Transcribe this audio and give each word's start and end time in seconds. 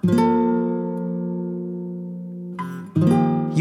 You 0.00 0.14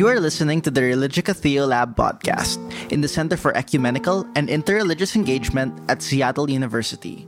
are 0.07 0.19
listening 0.19 0.61
to 0.61 0.69
the 0.69 0.81
Religica 0.81 1.33
Theolab 1.33 1.95
podcast 1.95 2.59
in 2.91 3.01
the 3.01 3.07
Center 3.07 3.35
for 3.35 3.57
Ecumenical 3.57 4.27
and 4.35 4.47
Interreligious 4.47 5.15
Engagement 5.15 5.79
at 5.89 6.03
Seattle 6.03 6.47
University. 6.47 7.27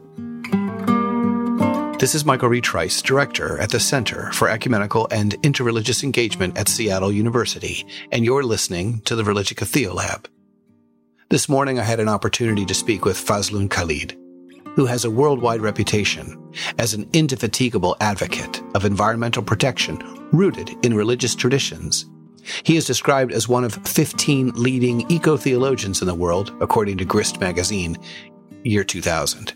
This 1.98 2.14
is 2.14 2.24
Michael 2.24 2.50
Reid 2.50 2.64
Trice, 2.64 3.02
Director 3.02 3.58
at 3.58 3.72
the 3.72 3.80
Center 3.80 4.32
for 4.32 4.48
Ecumenical 4.48 5.08
and 5.10 5.34
Interreligious 5.42 6.04
Engagement 6.04 6.56
at 6.56 6.68
Seattle 6.68 7.12
University, 7.12 7.88
and 8.12 8.24
you're 8.24 8.44
listening 8.44 9.02
to 9.06 9.16
the 9.16 9.24
Religica 9.24 9.66
Theolab. 9.66 10.28
This 11.32 11.50
morning 11.50 11.80
I 11.80 11.84
had 11.84 12.00
an 12.00 12.10
opportunity 12.10 12.64
to 12.66 12.76
speak 12.76 13.06
with 13.06 13.18
Fazlun 13.18 13.72
Khalid, 13.72 14.19
who 14.80 14.86
has 14.86 15.04
a 15.04 15.12
worldwide 15.12 15.60
reputation 15.60 16.42
as 16.78 16.94
an 16.94 17.06
indefatigable 17.12 17.98
advocate 18.00 18.62
of 18.76 18.86
environmental 18.86 19.44
protection 19.44 20.00
rooted 20.32 20.74
in 20.86 20.94
religious 20.94 21.36
traditions 21.36 22.06
he 22.64 22.78
is 22.78 22.86
described 22.86 23.34
as 23.34 23.50
one 23.50 23.66
of 23.66 23.76
15 23.86 24.54
leading 24.56 25.06
eco 25.12 25.36
theologians 25.36 26.02
in 26.02 26.08
the 26.08 26.16
world, 26.16 26.56
according 26.62 26.98
to 27.00 27.06
Grist 27.06 27.42
magazine, 27.42 27.98
year 28.64 28.86
2000. 28.86 29.54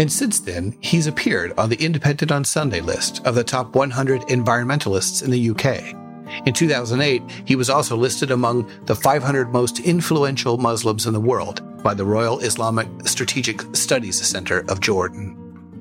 And 0.00 0.12
since 0.12 0.40
then, 0.40 0.76
he's 0.80 1.06
appeared 1.06 1.52
on 1.56 1.70
the 1.70 1.76
Independent 1.76 2.32
on 2.32 2.44
Sunday 2.44 2.80
list 2.80 3.24
of 3.24 3.36
the 3.36 3.44
top 3.44 3.76
100 3.76 4.22
environmentalists 4.22 5.22
in 5.24 5.30
the 5.30 5.50
UK. 5.50 6.07
In 6.46 6.52
2008, 6.52 7.22
he 7.44 7.56
was 7.56 7.70
also 7.70 7.96
listed 7.96 8.30
among 8.30 8.70
the 8.86 8.94
500 8.94 9.52
most 9.52 9.80
influential 9.80 10.58
Muslims 10.58 11.06
in 11.06 11.12
the 11.12 11.20
world 11.20 11.62
by 11.82 11.94
the 11.94 12.04
Royal 12.04 12.38
Islamic 12.40 12.88
Strategic 13.06 13.62
Studies 13.74 14.20
Center 14.20 14.64
of 14.68 14.80
Jordan. 14.80 15.36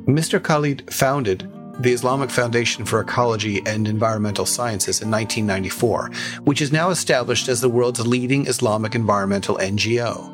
Mr. 0.08 0.42
Khalid 0.42 0.92
founded 0.94 1.52
the 1.80 1.94
Islamic 1.94 2.32
Foundation 2.32 2.86
for 2.86 3.02
Ecology 3.02 3.62
and 3.66 3.88
Environmental 3.88 4.46
Sciences 4.46 5.02
in 5.02 5.12
1994, 5.12 6.10
which 6.44 6.62
is 6.62 6.72
now 6.72 6.90
established 6.90 7.48
as 7.48 7.62
the 7.62 7.70
world's 7.70 8.06
leading 8.08 8.48
Islamic 8.48 8.96
environmental 8.96 9.58
NGO. 9.58 10.34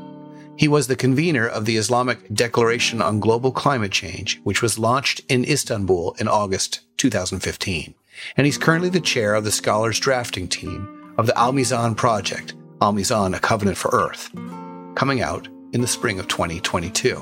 He 0.55 0.67
was 0.67 0.87
the 0.87 0.95
convener 0.95 1.47
of 1.47 1.65
the 1.65 1.77
Islamic 1.77 2.31
Declaration 2.33 3.01
on 3.01 3.19
Global 3.19 3.51
Climate 3.51 3.91
Change, 3.91 4.39
which 4.43 4.61
was 4.61 4.79
launched 4.79 5.21
in 5.27 5.43
Istanbul 5.43 6.15
in 6.19 6.27
August 6.27 6.81
2015. 7.03 7.93
And 8.37 8.45
he's 8.45 8.57
currently 8.57 8.89
the 8.89 9.01
chair 9.01 9.35
of 9.35 9.43
the 9.43 9.51
scholars 9.51 9.99
drafting 9.99 10.47
team 10.47 11.13
of 11.17 11.27
the 11.27 11.37
Al 11.37 11.51
Mizan 11.51 11.97
Project, 11.97 12.53
Al 12.81 12.93
Mizan, 12.93 13.35
A 13.35 13.39
Covenant 13.39 13.77
for 13.77 13.89
Earth, 13.91 14.31
coming 14.95 15.21
out 15.21 15.49
in 15.73 15.81
the 15.81 15.87
spring 15.87 16.17
of 16.17 16.29
2022. 16.29 17.21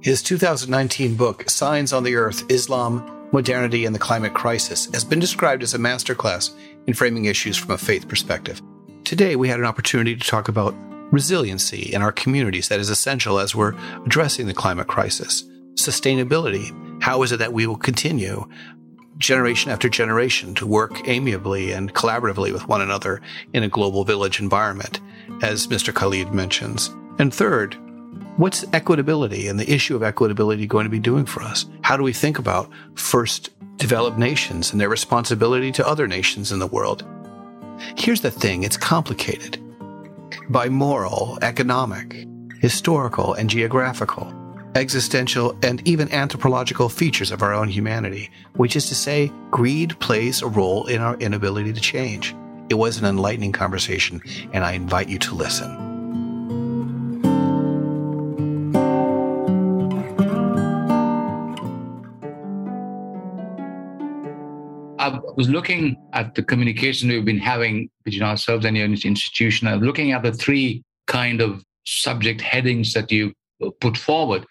His 0.00 0.22
2019 0.22 1.16
book, 1.16 1.50
Signs 1.50 1.92
on 1.92 2.02
the 2.02 2.14
Earth 2.14 2.50
Islam, 2.50 3.28
Modernity 3.30 3.84
and 3.84 3.94
the 3.94 3.98
Climate 3.98 4.32
Crisis 4.32 4.88
has 4.94 5.04
been 5.04 5.18
described 5.18 5.62
as 5.62 5.74
a 5.74 5.78
masterclass 5.78 6.50
in 6.86 6.94
framing 6.94 7.26
issues 7.26 7.58
from 7.58 7.72
a 7.72 7.78
faith 7.78 8.08
perspective. 8.08 8.62
Today, 9.04 9.36
we 9.36 9.48
had 9.48 9.58
an 9.58 9.66
opportunity 9.66 10.16
to 10.16 10.26
talk 10.26 10.48
about 10.48 10.74
resiliency 11.12 11.92
in 11.92 12.00
our 12.00 12.12
communities 12.12 12.68
that 12.68 12.80
is 12.80 12.88
essential 12.88 13.38
as 13.38 13.54
we're 13.54 13.74
addressing 14.06 14.46
the 14.46 14.54
climate 14.54 14.86
crisis. 14.86 15.44
Sustainability. 15.74 16.74
How 17.02 17.22
is 17.22 17.32
it 17.32 17.38
that 17.38 17.52
we 17.52 17.66
will 17.66 17.76
continue 17.76 18.48
generation 19.18 19.70
after 19.70 19.88
generation 19.88 20.54
to 20.54 20.66
work 20.66 21.06
amiably 21.06 21.72
and 21.72 21.94
collaboratively 21.94 22.52
with 22.52 22.68
one 22.68 22.80
another 22.80 23.20
in 23.52 23.62
a 23.62 23.68
global 23.68 24.04
village 24.04 24.40
environment, 24.40 25.00
as 25.42 25.66
Mr. 25.66 25.94
Khalid 25.94 26.32
mentions? 26.32 26.88
And 27.18 27.34
third, 27.34 27.76
What's 28.38 28.64
equitability 28.66 29.50
and 29.50 29.58
the 29.58 29.68
issue 29.68 29.96
of 29.96 30.02
equitability 30.02 30.68
going 30.68 30.84
to 30.84 30.90
be 30.90 31.00
doing 31.00 31.26
for 31.26 31.42
us? 31.42 31.66
How 31.82 31.96
do 31.96 32.04
we 32.04 32.12
think 32.12 32.38
about 32.38 32.70
first 32.94 33.50
developed 33.78 34.16
nations 34.16 34.70
and 34.70 34.80
their 34.80 34.88
responsibility 34.88 35.72
to 35.72 35.86
other 35.86 36.06
nations 36.06 36.52
in 36.52 36.60
the 36.60 36.66
world? 36.68 37.04
Here's 37.96 38.20
the 38.20 38.30
thing 38.30 38.62
it's 38.62 38.76
complicated 38.76 39.58
by 40.50 40.68
moral, 40.68 41.36
economic, 41.42 42.26
historical, 42.60 43.34
and 43.34 43.50
geographical, 43.50 44.32
existential, 44.74 45.56
and 45.62 45.86
even 45.86 46.12
anthropological 46.12 46.88
features 46.88 47.30
of 47.30 47.42
our 47.42 47.52
own 47.52 47.68
humanity, 47.68 48.30
which 48.54 48.76
is 48.76 48.86
to 48.88 48.94
say, 48.94 49.32
greed 49.50 49.98
plays 50.00 50.42
a 50.42 50.46
role 50.46 50.86
in 50.86 51.00
our 51.00 51.16
inability 51.16 51.72
to 51.72 51.80
change. 51.80 52.34
It 52.68 52.74
was 52.74 52.98
an 52.98 53.06
enlightening 53.06 53.52
conversation, 53.52 54.20
and 54.52 54.64
I 54.64 54.72
invite 54.72 55.08
you 55.08 55.18
to 55.18 55.34
listen. 55.34 55.88
I 64.98 65.18
was 65.36 65.48
looking 65.48 65.96
at 66.12 66.34
the 66.34 66.42
communication 66.42 67.08
we've 67.08 67.24
been 67.24 67.38
having 67.38 67.88
between 68.04 68.24
ourselves 68.24 68.66
and 68.66 68.76
your 68.76 68.86
institution. 68.86 69.66
I'm 69.66 69.80
looking 69.80 70.12
at 70.12 70.22
the 70.22 70.32
three 70.32 70.82
kind 71.06 71.40
of 71.40 71.64
subject 71.86 72.42
headings 72.42 72.92
that 72.92 73.10
you 73.10 73.32
put 73.80 73.96
forward. 73.96 74.44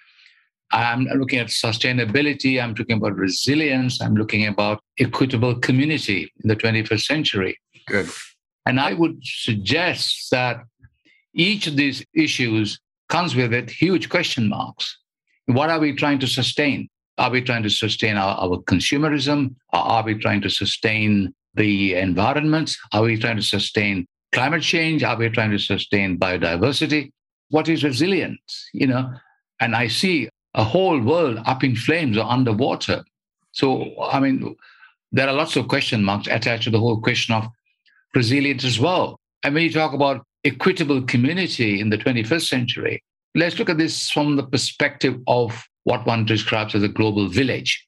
I'm 0.71 1.05
looking 1.05 1.39
at 1.39 1.47
sustainability. 1.47 2.61
I'm 2.61 2.75
talking 2.75 2.97
about 2.97 3.15
resilience. 3.15 4.01
I'm 4.01 4.15
looking 4.15 4.47
about 4.47 4.81
equitable 4.99 5.55
community 5.59 6.31
in 6.43 6.49
the 6.49 6.55
21st 6.55 7.01
century. 7.01 7.57
Good. 7.87 8.09
And 8.65 8.79
I 8.79 8.93
would 8.93 9.19
suggest 9.23 10.29
that 10.31 10.63
each 11.33 11.67
of 11.67 11.77
these 11.77 12.03
issues 12.13 12.79
comes 13.07 13.35
with 13.35 13.53
it 13.53 13.69
huge 13.69 14.09
question 14.09 14.49
marks. 14.49 14.97
What 15.45 15.69
are 15.69 15.79
we 15.79 15.93
trying 15.93 16.19
to 16.19 16.27
sustain? 16.27 16.89
Are 17.17 17.31
we 17.31 17.41
trying 17.41 17.63
to 17.63 17.69
sustain 17.69 18.17
our, 18.17 18.35
our 18.37 18.57
consumerism? 18.63 19.55
Are 19.71 20.03
we 20.03 20.15
trying 20.15 20.41
to 20.41 20.49
sustain 20.49 21.33
the 21.53 21.95
environment? 21.95 22.75
Are 22.91 23.03
we 23.03 23.17
trying 23.17 23.37
to 23.37 23.43
sustain 23.43 24.05
climate 24.33 24.61
change? 24.61 25.03
Are 25.03 25.17
we 25.17 25.29
trying 25.29 25.51
to 25.51 25.59
sustain 25.59 26.19
biodiversity? 26.19 27.11
What 27.49 27.69
is 27.69 27.83
resilience? 27.83 28.69
You 28.73 28.87
know, 28.87 29.13
and 29.59 29.75
I 29.75 29.87
see 29.87 30.29
a 30.57 30.63
whole 30.63 30.99
world 30.99 31.39
up 31.45 31.63
in 31.63 31.75
flames 31.75 32.17
or 32.17 32.25
underwater. 32.25 33.05
So, 33.51 33.93
I 34.01 34.19
mean, 34.19 34.55
there 35.11 35.29
are 35.29 35.33
lots 35.33 35.55
of 35.55 35.67
question 35.67 36.03
marks 36.03 36.27
attached 36.27 36.65
to 36.65 36.71
the 36.71 36.79
whole 36.79 36.99
question 36.99 37.35
of 37.35 37.47
resilience 38.13 38.65
as 38.65 38.79
well. 38.79 39.19
And 39.43 39.53
when 39.53 39.63
you 39.63 39.71
talk 39.71 39.93
about 39.93 40.25
equitable 40.43 41.01
community 41.03 41.79
in 41.79 41.91
the 41.91 41.97
21st 41.97 42.47
century, 42.47 43.03
let's 43.35 43.57
look 43.59 43.69
at 43.69 43.77
this 43.77 44.09
from 44.09 44.35
the 44.35 44.43
perspective 44.43 45.19
of 45.27 45.63
what 45.83 46.05
one 46.05 46.25
describes 46.25 46.73
as 46.75 46.83
a 46.83 46.89
global 46.89 47.29
village. 47.29 47.85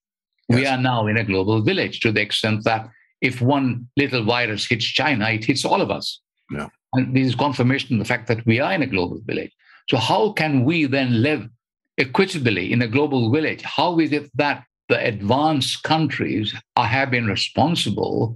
Yes. 0.48 0.60
We 0.60 0.66
are 0.68 0.78
now 0.78 1.08
in 1.08 1.18
a 1.18 1.24
global 1.24 1.62
village 1.62 2.00
to 2.02 2.12
the 2.12 2.22
extent 2.22 2.64
that 2.66 2.88
if 3.22 3.42
one 3.42 3.88
little 3.98 4.24
virus 4.24 4.66
hits 4.66 4.86
China, 4.86 5.30
it 5.30 5.44
hits 5.44 5.66
all 5.66 5.82
of 5.82 5.92
us. 5.92 6.22
Yeah. 6.52 6.68
And 6.94 7.16
this 7.16 7.28
is 7.28 7.36
confirmation 7.36 7.96
of 7.96 8.00
the 8.00 8.06
fact 8.06 8.28
that 8.28 8.46
we 8.46 8.60
are 8.60 8.74
in 8.74 8.82
a 8.84 8.88
global 8.88 9.20
village. 9.26 9.52
So, 9.90 9.98
how 9.98 10.32
can 10.34 10.66
we 10.66 10.86
then 10.86 11.22
live 11.22 11.48
equitably 12.00 12.72
in 12.74 12.82
a 12.82 12.88
global 12.88 13.32
village? 13.32 13.62
How 13.62 14.00
is 14.00 14.12
it 14.12 14.32
that 14.36 14.64
the 14.88 15.00
advanced 15.06 15.84
countries 15.84 16.56
are, 16.76 16.88
have 16.88 17.12
been 17.12 17.28
responsible 17.28 18.36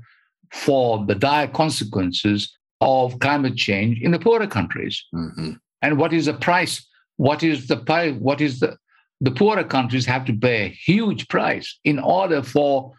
for 0.52 1.04
the 1.06 1.16
dire 1.16 1.48
consequences 1.48 2.56
of 2.82 3.18
climate 3.20 3.56
change 3.56 4.02
in 4.02 4.12
the 4.12 4.20
poorer 4.20 4.48
countries? 4.48 5.04
Mm-hmm. 5.14 5.54
And 5.82 5.98
what 5.98 6.14
is 6.14 6.26
the 6.28 6.34
price? 6.34 6.86
What 7.18 7.44
is 7.44 7.68
the 7.68 7.78
price? 7.78 8.16
What 8.20 8.42
is 8.42 8.60
the 8.60 8.78
the 9.22 9.32
poorer 9.32 9.64
countries 9.64 10.06
have 10.06 10.26
to 10.26 10.34
pay 10.34 10.66
a 10.66 10.68
huge 10.68 11.30
price 11.30 11.80
in 11.86 11.98
order 11.98 12.44
for 12.44 12.92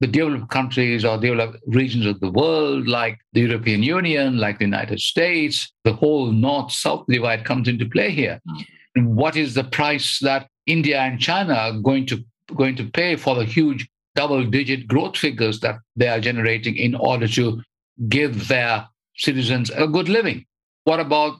the 0.00 0.06
developed 0.06 0.50
countries 0.50 1.04
or 1.04 1.18
developed 1.18 1.58
regions 1.66 2.06
of 2.06 2.20
the 2.20 2.30
world, 2.30 2.88
like 2.88 3.18
the 3.32 3.40
European 3.40 3.82
Union, 3.82 4.38
like 4.38 4.58
the 4.58 4.64
United 4.64 5.00
States, 5.00 5.72
the 5.84 5.92
whole 5.92 6.30
North 6.32 6.72
South 6.72 7.04
divide 7.08 7.44
comes 7.44 7.68
into 7.68 7.88
play 7.88 8.10
here. 8.10 8.40
Mm. 8.48 8.66
What 8.96 9.36
is 9.36 9.54
the 9.54 9.64
price 9.64 10.18
that 10.20 10.48
India 10.66 11.00
and 11.00 11.20
China 11.20 11.54
are 11.54 11.72
going 11.72 12.06
to, 12.06 12.22
going 12.54 12.76
to 12.76 12.84
pay 12.84 13.16
for 13.16 13.34
the 13.34 13.44
huge 13.44 13.88
double 14.14 14.44
digit 14.44 14.86
growth 14.86 15.16
figures 15.16 15.60
that 15.60 15.76
they 15.96 16.08
are 16.08 16.20
generating 16.20 16.76
in 16.76 16.94
order 16.94 17.26
to 17.28 17.62
give 18.08 18.48
their 18.48 18.86
citizens 19.16 19.70
a 19.70 19.86
good 19.86 20.08
living? 20.08 20.44
What 20.84 21.00
about 21.00 21.38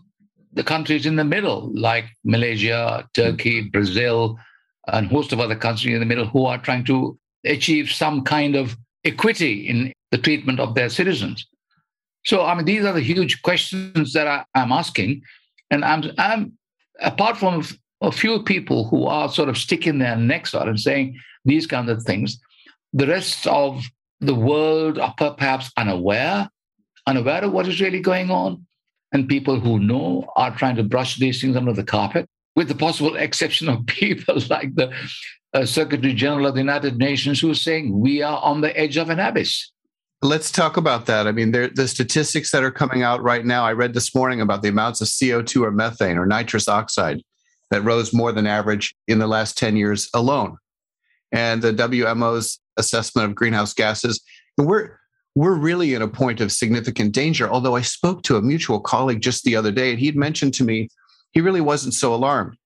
the 0.52 0.64
countries 0.64 1.06
in 1.06 1.16
the 1.16 1.24
middle, 1.24 1.70
like 1.74 2.06
Malaysia, 2.24 3.08
Turkey, 3.14 3.62
Brazil, 3.62 4.38
and 4.88 5.08
host 5.08 5.32
of 5.32 5.40
other 5.40 5.56
countries 5.56 5.94
in 5.94 6.00
the 6.00 6.06
middle 6.06 6.26
who 6.26 6.46
are 6.46 6.58
trying 6.58 6.84
to 6.84 7.18
achieve 7.44 7.90
some 7.90 8.22
kind 8.22 8.54
of 8.54 8.76
equity 9.04 9.68
in 9.68 9.92
the 10.10 10.18
treatment 10.18 10.60
of 10.60 10.74
their 10.74 10.88
citizens. 10.88 11.46
So, 12.24 12.44
I 12.44 12.54
mean, 12.54 12.64
these 12.64 12.84
are 12.84 12.92
the 12.92 13.00
huge 13.00 13.42
questions 13.42 14.12
that 14.12 14.26
I, 14.28 14.44
am 14.54 14.70
asking. 14.70 15.22
And 15.70 15.84
I'm, 15.84 16.04
I'm, 16.18 16.52
apart 17.02 17.36
from 17.36 17.64
a 18.00 18.12
few 18.12 18.42
people 18.42 18.88
who 18.88 19.06
are 19.06 19.28
sort 19.28 19.48
of 19.48 19.58
sticking 19.58 19.98
their 19.98 20.16
necks 20.16 20.54
out 20.54 20.68
and 20.68 20.78
saying 20.78 21.18
these 21.44 21.66
kinds 21.66 21.90
of 21.90 22.02
things, 22.02 22.40
the 22.92 23.06
rest 23.06 23.46
of 23.46 23.84
the 24.20 24.34
world 24.34 24.98
are 24.98 25.14
perhaps 25.14 25.70
unaware, 25.76 26.48
unaware 27.06 27.44
of 27.44 27.52
what 27.52 27.68
is 27.68 27.80
really 27.80 28.00
going 28.00 28.30
on 28.30 28.66
and 29.12 29.28
people 29.28 29.60
who 29.60 29.78
know 29.78 30.26
are 30.36 30.56
trying 30.56 30.76
to 30.76 30.82
brush 30.82 31.16
these 31.16 31.40
things 31.40 31.56
under 31.56 31.72
the 31.72 31.84
carpet, 31.84 32.28
with 32.56 32.68
the 32.68 32.74
possible 32.74 33.16
exception 33.26 33.68
of 33.68 33.86
people 33.86 34.36
like 34.48 34.74
the 34.74 34.92
a 35.54 35.66
Secretary 35.66 36.14
General 36.14 36.46
of 36.46 36.54
the 36.54 36.60
United 36.60 36.96
Nations 36.96 37.40
who's 37.40 37.60
saying 37.60 37.98
we 37.98 38.22
are 38.22 38.40
on 38.42 38.62
the 38.62 38.76
edge 38.78 38.96
of 38.96 39.10
an 39.10 39.20
abyss. 39.20 39.70
Let's 40.24 40.52
talk 40.52 40.76
about 40.76 41.06
that. 41.06 41.26
I 41.26 41.32
mean, 41.32 41.50
the 41.50 41.88
statistics 41.88 42.52
that 42.52 42.62
are 42.62 42.70
coming 42.70 43.02
out 43.02 43.20
right 43.24 43.44
now. 43.44 43.64
I 43.64 43.72
read 43.72 43.92
this 43.92 44.14
morning 44.14 44.40
about 44.40 44.62
the 44.62 44.68
amounts 44.68 45.00
of 45.00 45.08
CO2 45.08 45.62
or 45.62 45.72
methane 45.72 46.16
or 46.16 46.26
nitrous 46.26 46.68
oxide 46.68 47.20
that 47.72 47.82
rose 47.82 48.14
more 48.14 48.30
than 48.30 48.46
average 48.46 48.94
in 49.08 49.18
the 49.18 49.26
last 49.26 49.58
10 49.58 49.74
years 49.76 50.08
alone. 50.14 50.58
And 51.32 51.60
the 51.60 51.72
WMO's 51.72 52.60
assessment 52.76 53.28
of 53.28 53.34
greenhouse 53.34 53.74
gases, 53.74 54.22
we're 54.56 54.96
we're 55.34 55.56
really 55.56 55.94
in 55.94 56.02
a 56.02 56.08
point 56.08 56.40
of 56.40 56.52
significant 56.52 57.12
danger. 57.12 57.48
Although 57.50 57.74
I 57.74 57.80
spoke 57.80 58.22
to 58.24 58.36
a 58.36 58.42
mutual 58.42 58.80
colleague 58.80 59.22
just 59.22 59.42
the 59.42 59.56
other 59.56 59.72
day, 59.72 59.90
and 59.90 59.98
he'd 59.98 60.14
mentioned 60.14 60.54
to 60.54 60.64
me 60.64 60.88
he 61.32 61.40
really 61.40 61.62
wasn't 61.62 61.94
so 61.94 62.14
alarmed. 62.14 62.56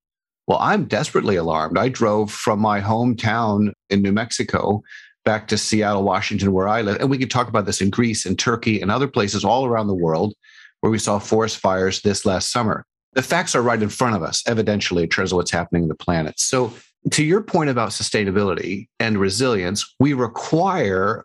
Well, 0.47 0.59
I'm 0.61 0.85
desperately 0.85 1.37
alarmed. 1.37 1.79
I 1.79 1.88
drove 1.88 2.31
from 2.31 2.61
my 2.61 2.81
hometown 2.81 3.73
in 3.88 4.02
New 4.02 4.12
Mexico 4.12 4.82
back 5.26 5.49
to 5.49 5.58
Seattle, 5.58 6.05
Washington, 6.05 6.52
where 6.52 6.69
I 6.69 6.81
live. 6.81 6.99
And 7.00 7.11
we 7.11 7.19
could 7.19 7.31
talk 7.31 7.49
about 7.49 7.67
this 7.67 7.82
in 7.82 7.90
Greece 7.90 8.25
and 8.25 8.38
Turkey 8.38 8.81
and 8.81 8.90
other 8.90 9.08
places 9.08 9.44
all 9.44 9.67
around 9.67 9.88
the 9.88 9.94
world 9.94 10.32
where 10.81 10.90
we 10.90 10.99
saw 10.99 11.19
forest 11.19 11.58
fires 11.58 12.00
this 12.00 12.25
last 12.25 12.50
summer. 12.50 12.87
The 13.12 13.23
facts 13.23 13.55
are 13.55 13.62
right 13.62 13.82
in 13.82 13.88
front 13.88 14.14
of 14.14 14.23
us, 14.23 14.43
evidentially, 14.44 15.02
in 15.02 15.08
terms 15.08 15.32
of 15.32 15.37
what's 15.37 15.50
happening 15.50 15.82
in 15.82 15.88
the 15.88 15.94
planet. 15.96 16.38
So, 16.38 16.73
to 17.11 17.25
your 17.25 17.43
point 17.43 17.70
about 17.70 17.90
sustainability 17.90 18.88
and 18.99 19.19
resilience, 19.19 19.94
we 20.00 20.12
require 20.12 21.25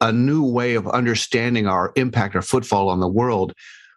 a 0.00 0.12
new 0.12 0.44
way 0.44 0.74
of 0.74 0.86
understanding 0.88 1.66
our 1.66 1.92
impact, 1.96 2.34
our 2.34 2.42
footfall 2.42 2.88
on 2.88 3.00
the 3.00 3.08
world. 3.08 3.52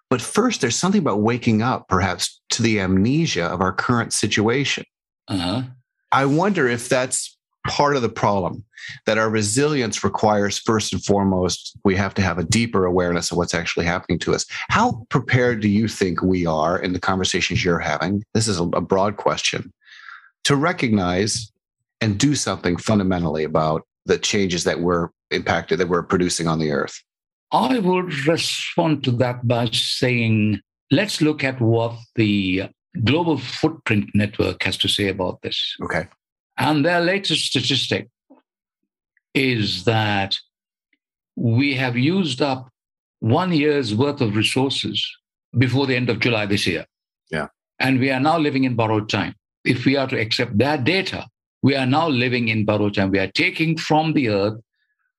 But 0.09 0.21
first, 0.21 0.61
there's 0.61 0.75
something 0.75 1.01
about 1.01 1.21
waking 1.21 1.61
up, 1.61 1.87
perhaps, 1.87 2.39
to 2.51 2.61
the 2.61 2.79
amnesia 2.79 3.45
of 3.45 3.59
our 3.61 3.73
current 3.73 4.13
situation. 4.13 4.85
Uh-huh. 5.27 5.63
I 6.11 6.25
wonder 6.25 6.67
if 6.67 6.87
that's 6.87 7.34
part 7.67 7.95
of 7.95 8.01
the 8.01 8.09
problem 8.09 8.63
that 9.05 9.17
our 9.17 9.29
resilience 9.29 10.03
requires 10.03 10.59
first 10.59 10.93
and 10.93 11.03
foremost 11.03 11.77
we 11.83 11.95
have 11.95 12.13
to 12.13 12.21
have 12.21 12.37
a 12.37 12.43
deeper 12.43 12.85
awareness 12.85 13.31
of 13.31 13.37
what's 13.37 13.53
actually 13.53 13.85
happening 13.85 14.19
to 14.19 14.33
us. 14.33 14.45
How 14.69 15.05
prepared 15.09 15.61
do 15.61 15.67
you 15.67 15.87
think 15.87 16.21
we 16.21 16.45
are 16.45 16.77
in 16.77 16.93
the 16.93 16.99
conversations 16.99 17.63
you're 17.63 17.79
having? 17.79 18.23
This 18.33 18.47
is 18.47 18.59
a, 18.59 18.65
broad 18.65 19.17
question. 19.17 19.73
To 20.45 20.55
recognize 20.55 21.51
and 22.01 22.19
do 22.19 22.35
something 22.35 22.77
fundamentally 22.77 23.43
about 23.43 23.83
the 24.05 24.19
changes 24.19 24.63
that 24.65 24.79
we're 24.79 25.09
impacted 25.31 25.79
that 25.79 25.89
we're 25.89 26.03
producing 26.03 26.47
on 26.47 26.59
the 26.59 26.71
earth. 26.71 27.01
I 27.51 27.79
would 27.79 28.13
respond 28.27 29.03
to 29.05 29.11
that 29.13 29.47
by 29.47 29.69
saying 29.71 30.59
let's 30.91 31.21
look 31.21 31.43
at 31.43 31.59
what 31.59 31.97
the 32.15 32.69
global 33.03 33.39
footprint 33.39 34.11
network 34.13 34.61
has 34.63 34.77
to 34.77 34.87
say 34.87 35.07
about 35.07 35.41
this. 35.41 35.75
Okay 35.81 36.07
and 36.57 36.85
their 36.85 37.01
latest 37.01 37.45
statistic 37.45 38.09
is 39.33 39.83
that 39.83 40.37
we 41.35 41.75
have 41.75 41.97
used 41.97 42.41
up 42.41 42.69
one 43.19 43.51
year's 43.51 43.93
worth 43.93 44.21
of 44.21 44.35
resources 44.35 45.05
before 45.57 45.87
the 45.87 45.95
end 45.95 46.09
of 46.09 46.19
July 46.19 46.45
this 46.45 46.65
year. 46.65 46.85
Yeah. 47.31 47.47
And 47.79 47.99
we 47.99 48.11
are 48.11 48.19
now 48.19 48.37
living 48.37 48.63
in 48.63 48.75
borrowed 48.75 49.09
time. 49.09 49.35
If 49.65 49.85
we 49.85 49.97
are 49.97 50.07
to 50.07 50.19
accept 50.19 50.57
that 50.59 50.83
data, 50.83 51.27
we 51.61 51.75
are 51.75 51.85
now 51.85 52.07
living 52.07 52.47
in 52.47 52.65
borrowed 52.65 52.95
time. 52.95 53.11
We 53.11 53.19
are 53.19 53.31
taking 53.31 53.77
from 53.77 54.13
the 54.13 54.29
earth 54.29 54.61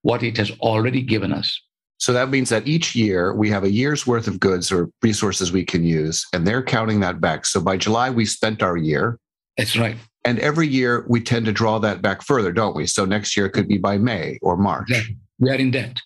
what 0.03 0.23
it 0.23 0.37
has 0.37 0.53
already 0.61 1.03
given 1.03 1.33
us. 1.33 1.61
So 1.99 2.13
that 2.13 2.29
means 2.29 2.51
that 2.51 2.67
each 2.69 2.95
year 2.95 3.35
we 3.35 3.51
have 3.51 3.65
a 3.65 3.71
year's 3.71 4.07
worth 4.07 4.29
of 4.29 4.39
goods 4.39 4.71
or 4.71 4.91
resources 5.03 5.51
we 5.51 5.65
can 5.65 5.83
use, 5.83 6.25
and 6.33 6.47
they're 6.47 6.63
counting 6.63 7.01
that 7.01 7.21
back. 7.21 7.47
So 7.47 7.61
by 7.61 7.77
July, 7.77 8.11
we 8.11 8.27
spent 8.27 8.63
our 8.63 8.77
year. 8.77 9.19
That's 9.57 9.77
right. 9.77 9.97
And 10.27 10.41
every 10.41 10.67
year 10.67 11.07
we 11.09 11.21
tend 11.21 11.47
to 11.47 11.53
draw 11.53 11.79
that 11.79 12.03
back 12.03 12.21
further, 12.21 12.51
don't 12.51 12.75
we? 12.75 12.87
So 12.87 13.05
next 13.05 13.37
year 13.37 13.47
it 13.47 13.53
could 13.53 13.69
be 13.69 13.79
by 13.79 13.97
May 13.97 14.41
or 14.43 14.57
March. 14.57 14.91
We 15.39 15.51
are 15.51 15.55
in 15.55 15.71
debt. 15.71 16.01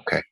Okay. 0.00 0.22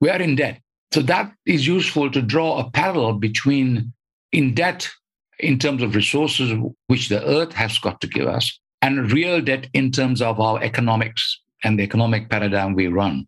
We 0.00 0.08
are 0.08 0.20
in 0.22 0.36
debt. 0.36 0.60
So 0.90 1.02
that 1.02 1.30
is 1.44 1.66
useful 1.66 2.10
to 2.10 2.22
draw 2.22 2.58
a 2.58 2.70
parallel 2.70 3.14
between 3.14 3.92
in 4.32 4.54
debt 4.54 4.90
in 5.38 5.58
terms 5.58 5.82
of 5.82 5.94
resources 5.94 6.58
which 6.86 7.10
the 7.10 7.22
earth 7.26 7.52
has 7.52 7.78
got 7.78 8.00
to 8.00 8.06
give 8.06 8.26
us 8.26 8.58
and 8.80 9.12
real 9.12 9.42
debt 9.42 9.68
in 9.74 9.90
terms 9.90 10.22
of 10.22 10.40
our 10.40 10.62
economics 10.62 11.42
and 11.62 11.78
the 11.78 11.82
economic 11.82 12.30
paradigm 12.30 12.74
we 12.74 12.86
run. 12.86 13.26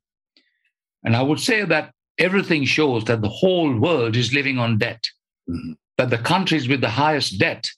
And 1.05 1.14
I 1.14 1.20
would 1.20 1.40
say 1.40 1.67
that 1.67 1.93
everything 2.17 2.64
shows 2.64 3.05
that 3.05 3.20
the 3.20 3.28
whole 3.28 3.78
world 3.78 4.17
is 4.17 4.32
living 4.32 4.58
on 4.58 4.78
debt, 4.78 5.05
mm-hmm. 5.50 5.73
that 5.99 6.08
the 6.08 6.19
countries 6.19 6.67
with 6.67 6.81
the 6.81 6.88
highest 6.88 7.38
debt 7.38 7.69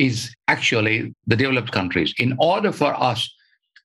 is 0.00 0.34
actually 0.48 1.14
the 1.26 1.36
developed 1.36 1.72
countries. 1.72 2.14
In 2.18 2.34
order 2.38 2.72
for 2.72 2.92
us 3.10 3.30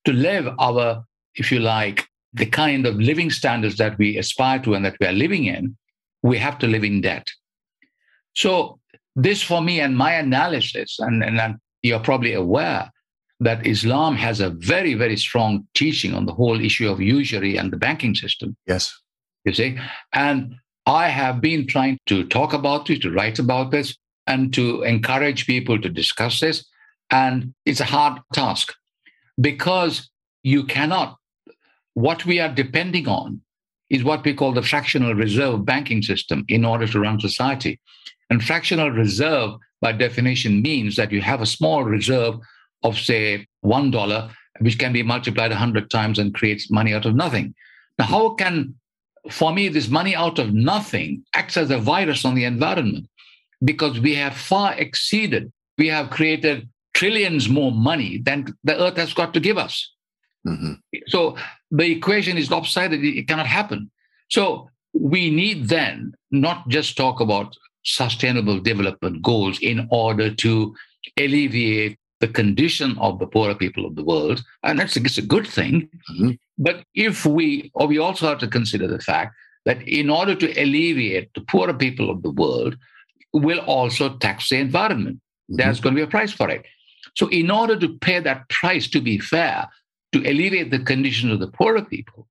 to 0.05 0.13
live 0.13 0.47
our, 0.59 1.03
if 1.35 1.51
you 1.51 1.59
like, 1.59 2.07
the 2.33 2.45
kind 2.45 2.85
of 2.85 2.95
living 2.95 3.29
standards 3.29 3.77
that 3.77 3.97
we 3.97 4.17
aspire 4.17 4.59
to 4.59 4.75
and 4.75 4.85
that 4.85 4.95
we 4.99 5.07
are 5.07 5.13
living 5.13 5.45
in, 5.45 5.75
we 6.23 6.37
have 6.37 6.57
to 6.59 6.67
live 6.67 6.83
in 6.83 7.01
debt. 7.01 7.27
So, 8.33 8.79
this 9.15 9.41
for 9.41 9.61
me 9.61 9.79
and 9.79 9.95
my 9.95 10.13
analysis, 10.13 10.97
and, 10.99 11.23
and 11.23 11.55
you're 11.81 11.99
probably 11.99 12.33
aware 12.33 12.91
that 13.39 13.65
Islam 13.65 14.15
has 14.15 14.39
a 14.39 14.49
very, 14.49 14.93
very 14.93 15.17
strong 15.17 15.67
teaching 15.73 16.13
on 16.13 16.25
the 16.25 16.33
whole 16.33 16.59
issue 16.59 16.89
of 16.89 16.99
usury 17.01 17.57
and 17.57 17.71
the 17.71 17.77
banking 17.77 18.15
system. 18.15 18.55
Yes. 18.65 18.93
You 19.43 19.53
see? 19.53 19.77
And 20.13 20.55
I 20.85 21.07
have 21.09 21.41
been 21.41 21.67
trying 21.67 21.97
to 22.07 22.25
talk 22.27 22.53
about 22.53 22.85
this, 22.85 22.99
to 22.99 23.11
write 23.11 23.39
about 23.39 23.71
this, 23.71 23.95
and 24.27 24.53
to 24.53 24.83
encourage 24.83 25.45
people 25.45 25.79
to 25.79 25.89
discuss 25.89 26.39
this. 26.39 26.65
And 27.09 27.53
it's 27.65 27.79
a 27.79 27.85
hard 27.85 28.19
task 28.33 28.73
because 29.39 30.09
you 30.43 30.63
cannot, 30.63 31.17
what 31.93 32.25
we 32.25 32.39
are 32.39 32.53
depending 32.53 33.07
on 33.07 33.41
is 33.89 34.03
what 34.03 34.23
we 34.23 34.33
call 34.33 34.51
the 34.51 34.63
fractional 34.63 35.13
reserve 35.13 35.65
banking 35.65 36.01
system 36.01 36.43
in 36.47 36.65
order 36.65 36.87
to 36.87 36.99
run 36.99 37.19
society. 37.19 37.79
And 38.29 38.43
fractional 38.43 38.89
reserve, 38.89 39.51
by 39.81 39.91
definition, 39.91 40.61
means 40.61 40.95
that 40.95 41.11
you 41.11 41.21
have 41.21 41.41
a 41.41 41.45
small 41.45 41.83
reserve 41.83 42.35
of, 42.83 42.97
say, 42.97 43.47
$1, 43.63 44.31
which 44.59 44.79
can 44.79 44.93
be 44.93 45.03
multiplied 45.03 45.51
100 45.51 45.89
times 45.89 46.17
and 46.17 46.33
creates 46.33 46.71
money 46.71 46.93
out 46.93 47.05
of 47.05 47.15
nothing. 47.15 47.53
Now, 47.99 48.05
how 48.05 48.29
can, 48.33 48.75
for 49.29 49.53
me, 49.53 49.69
this 49.69 49.89
money 49.89 50.15
out 50.15 50.39
of 50.39 50.53
nothing 50.53 51.23
acts 51.33 51.57
as 51.57 51.69
a 51.69 51.77
virus 51.77 52.25
on 52.25 52.35
the 52.35 52.45
environment? 52.45 53.07
Because 53.63 53.99
we 53.99 54.15
have 54.15 54.35
far 54.35 54.73
exceeded, 54.73 55.51
we 55.77 55.87
have 55.87 56.09
created 56.09 56.69
trillions 56.93 57.49
more 57.49 57.71
money 57.71 58.19
than 58.19 58.55
the 58.63 58.79
earth 58.81 58.97
has 58.97 59.13
got 59.13 59.33
to 59.33 59.39
give 59.39 59.57
us. 59.57 59.91
Mm-hmm. 60.47 60.73
So 61.07 61.37
the 61.71 61.91
equation 61.91 62.37
is 62.37 62.51
lopsided, 62.51 63.03
it 63.03 63.27
cannot 63.27 63.47
happen. 63.47 63.91
So 64.29 64.69
we 64.93 65.29
need 65.29 65.67
then 65.67 66.13
not 66.31 66.67
just 66.69 66.95
talk 66.95 67.19
about 67.19 67.55
sustainable 67.83 68.59
development 68.59 69.21
goals 69.21 69.59
in 69.59 69.87
order 69.91 70.33
to 70.33 70.75
alleviate 71.17 71.97
the 72.21 72.27
condition 72.27 72.97
of 72.97 73.19
the 73.19 73.27
poorer 73.27 73.55
people 73.55 73.85
of 73.85 73.95
the 73.95 74.03
world, 74.03 74.41
and 74.63 74.79
that's 74.79 74.95
it's 74.95 75.17
a 75.17 75.21
good 75.21 75.45
thing. 75.45 75.89
Mm-hmm. 76.11 76.31
But 76.57 76.83
if 76.93 77.25
we, 77.25 77.71
or 77.73 77.87
we 77.87 77.99
also 77.99 78.27
have 78.27 78.39
to 78.39 78.47
consider 78.47 78.87
the 78.87 78.99
fact 78.99 79.35
that 79.65 79.81
in 79.87 80.09
order 80.09 80.33
to 80.35 80.61
alleviate 80.61 81.33
the 81.33 81.41
poorer 81.41 81.73
people 81.73 82.09
of 82.09 82.23
the 82.23 82.31
world, 82.31 82.77
will 83.39 83.59
also 83.59 84.17
tax 84.17 84.49
the 84.49 84.57
environment. 84.57 85.17
Mm-hmm. 85.17 85.55
There's 85.57 85.79
going 85.79 85.95
to 85.95 85.99
be 85.99 86.03
a 86.03 86.09
price 86.09 86.31
for 86.31 86.49
it. 86.49 86.65
So, 87.15 87.27
in 87.29 87.49
order 87.51 87.77
to 87.79 87.97
pay 87.99 88.19
that 88.19 88.49
price 88.49 88.87
to 88.89 89.01
be 89.01 89.19
fair, 89.19 89.67
to 90.13 90.19
alleviate 90.19 90.71
the 90.71 90.79
conditions 90.79 91.33
of 91.33 91.39
the 91.39 91.47
poorer 91.47 91.83
people, 91.83 92.27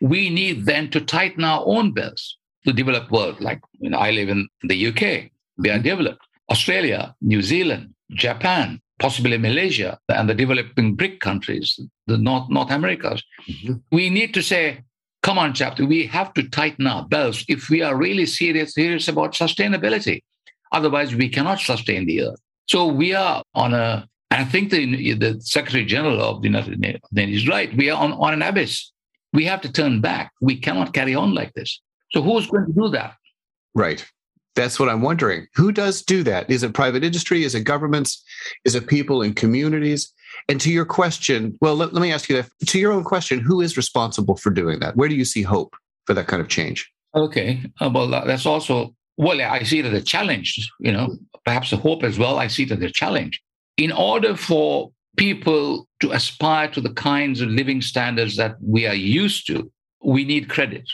we 0.00 0.30
need 0.30 0.66
then 0.66 0.90
to 0.90 1.00
tighten 1.00 1.44
our 1.44 1.62
own 1.66 1.92
belts. 1.92 2.36
The 2.64 2.72
developed 2.72 3.12
world, 3.12 3.40
like 3.40 3.60
you 3.78 3.90
know, 3.90 3.98
I 3.98 4.10
live 4.10 4.28
in 4.28 4.48
the 4.64 4.88
UK, 4.88 5.30
we 5.56 5.70
are 5.70 5.74
mm-hmm. 5.74 5.82
developed. 5.82 6.26
Australia, 6.50 7.14
New 7.20 7.42
Zealand, 7.42 7.94
Japan, 8.10 8.80
possibly 8.98 9.38
Malaysia, 9.38 9.98
and 10.08 10.28
the 10.28 10.34
developing 10.34 10.94
BRIC 10.94 11.20
countries, 11.20 11.78
the 12.06 12.18
North 12.18 12.48
North 12.50 12.70
Americas. 12.70 13.22
Mm-hmm. 13.48 13.74
We 13.92 14.10
need 14.10 14.34
to 14.34 14.42
say, 14.42 14.84
come 15.22 15.38
on, 15.38 15.54
chapter, 15.54 15.86
we 15.86 16.06
have 16.06 16.32
to 16.34 16.48
tighten 16.48 16.86
our 16.86 17.04
belts 17.06 17.44
if 17.48 17.68
we 17.68 17.82
are 17.82 17.96
really 17.96 18.26
serious, 18.26 18.74
serious 18.74 19.08
about 19.08 19.32
sustainability. 19.32 20.22
Otherwise, 20.72 21.14
we 21.14 21.28
cannot 21.28 21.60
sustain 21.60 22.06
the 22.06 22.22
earth. 22.22 22.40
So 22.68 22.86
we 22.86 23.14
are 23.14 23.42
on 23.54 23.74
a, 23.74 24.08
I 24.30 24.44
think 24.44 24.70
the, 24.70 25.14
the 25.14 25.40
Secretary 25.40 25.84
General 25.84 26.20
of 26.20 26.42
the 26.42 26.48
United 26.48 26.80
Nations 26.80 27.42
is 27.42 27.48
right. 27.48 27.74
We 27.76 27.90
are 27.90 28.02
on, 28.02 28.12
on 28.12 28.32
an 28.32 28.42
abyss. 28.42 28.90
We 29.32 29.44
have 29.44 29.60
to 29.62 29.72
turn 29.72 30.00
back. 30.00 30.32
We 30.40 30.56
cannot 30.56 30.92
carry 30.92 31.14
on 31.14 31.34
like 31.34 31.52
this. 31.54 31.80
So 32.12 32.22
who's 32.22 32.46
going 32.46 32.66
to 32.66 32.72
do 32.72 32.88
that? 32.88 33.14
Right. 33.74 34.04
That's 34.54 34.80
what 34.80 34.88
I'm 34.88 35.02
wondering. 35.02 35.46
Who 35.54 35.70
does 35.70 36.02
do 36.02 36.22
that? 36.22 36.48
Is 36.50 36.62
it 36.62 36.72
private 36.72 37.04
industry? 37.04 37.44
Is 37.44 37.54
it 37.54 37.64
governments? 37.64 38.24
Is 38.64 38.74
it 38.74 38.86
people 38.86 39.20
in 39.20 39.34
communities? 39.34 40.12
And 40.48 40.60
to 40.62 40.72
your 40.72 40.86
question, 40.86 41.58
well, 41.60 41.76
let, 41.76 41.92
let 41.92 42.00
me 42.00 42.12
ask 42.12 42.28
you 42.28 42.36
that. 42.36 42.48
To 42.68 42.78
your 42.78 42.92
own 42.92 43.04
question, 43.04 43.38
who 43.38 43.60
is 43.60 43.76
responsible 43.76 44.36
for 44.36 44.50
doing 44.50 44.80
that? 44.80 44.96
Where 44.96 45.08
do 45.08 45.14
you 45.14 45.26
see 45.26 45.42
hope 45.42 45.76
for 46.06 46.14
that 46.14 46.26
kind 46.26 46.40
of 46.40 46.48
change? 46.48 46.90
Okay. 47.14 47.62
Uh, 47.80 47.90
well, 47.92 48.08
that's 48.08 48.46
also 48.46 48.94
well, 49.16 49.40
I 49.40 49.62
see 49.62 49.78
it 49.78 49.86
as 49.86 49.94
a 49.94 50.04
challenge, 50.04 50.70
you 50.80 50.92
know, 50.92 51.16
perhaps 51.44 51.72
a 51.72 51.76
hope 51.76 52.02
as 52.02 52.18
well. 52.18 52.38
I 52.38 52.48
see 52.48 52.64
it 52.64 52.72
as 52.72 52.80
a 52.80 52.90
challenge. 52.90 53.40
In 53.76 53.92
order 53.92 54.36
for 54.36 54.92
people 55.16 55.88
to 56.00 56.12
aspire 56.12 56.68
to 56.68 56.80
the 56.80 56.92
kinds 56.92 57.40
of 57.40 57.48
living 57.48 57.80
standards 57.80 58.36
that 58.36 58.56
we 58.62 58.86
are 58.86 58.94
used 58.94 59.46
to, 59.46 59.70
we 60.04 60.24
need 60.24 60.48
credit. 60.48 60.88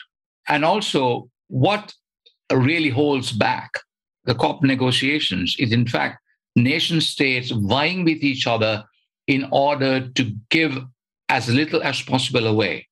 And 0.48 0.64
also, 0.64 1.28
what 1.48 1.92
really 2.52 2.90
holds 2.90 3.32
back 3.32 3.70
the 4.24 4.34
COP 4.34 4.62
negotiations 4.62 5.56
is, 5.58 5.72
in 5.72 5.86
fact, 5.86 6.18
nation 6.54 7.00
states 7.00 7.50
vying 7.50 8.04
with 8.04 8.22
each 8.22 8.46
other 8.46 8.84
in 9.26 9.48
order 9.50 10.08
to 10.08 10.32
give 10.50 10.78
as 11.28 11.48
little 11.48 11.82
as 11.82 12.02
possible 12.02 12.46
away. 12.46 12.86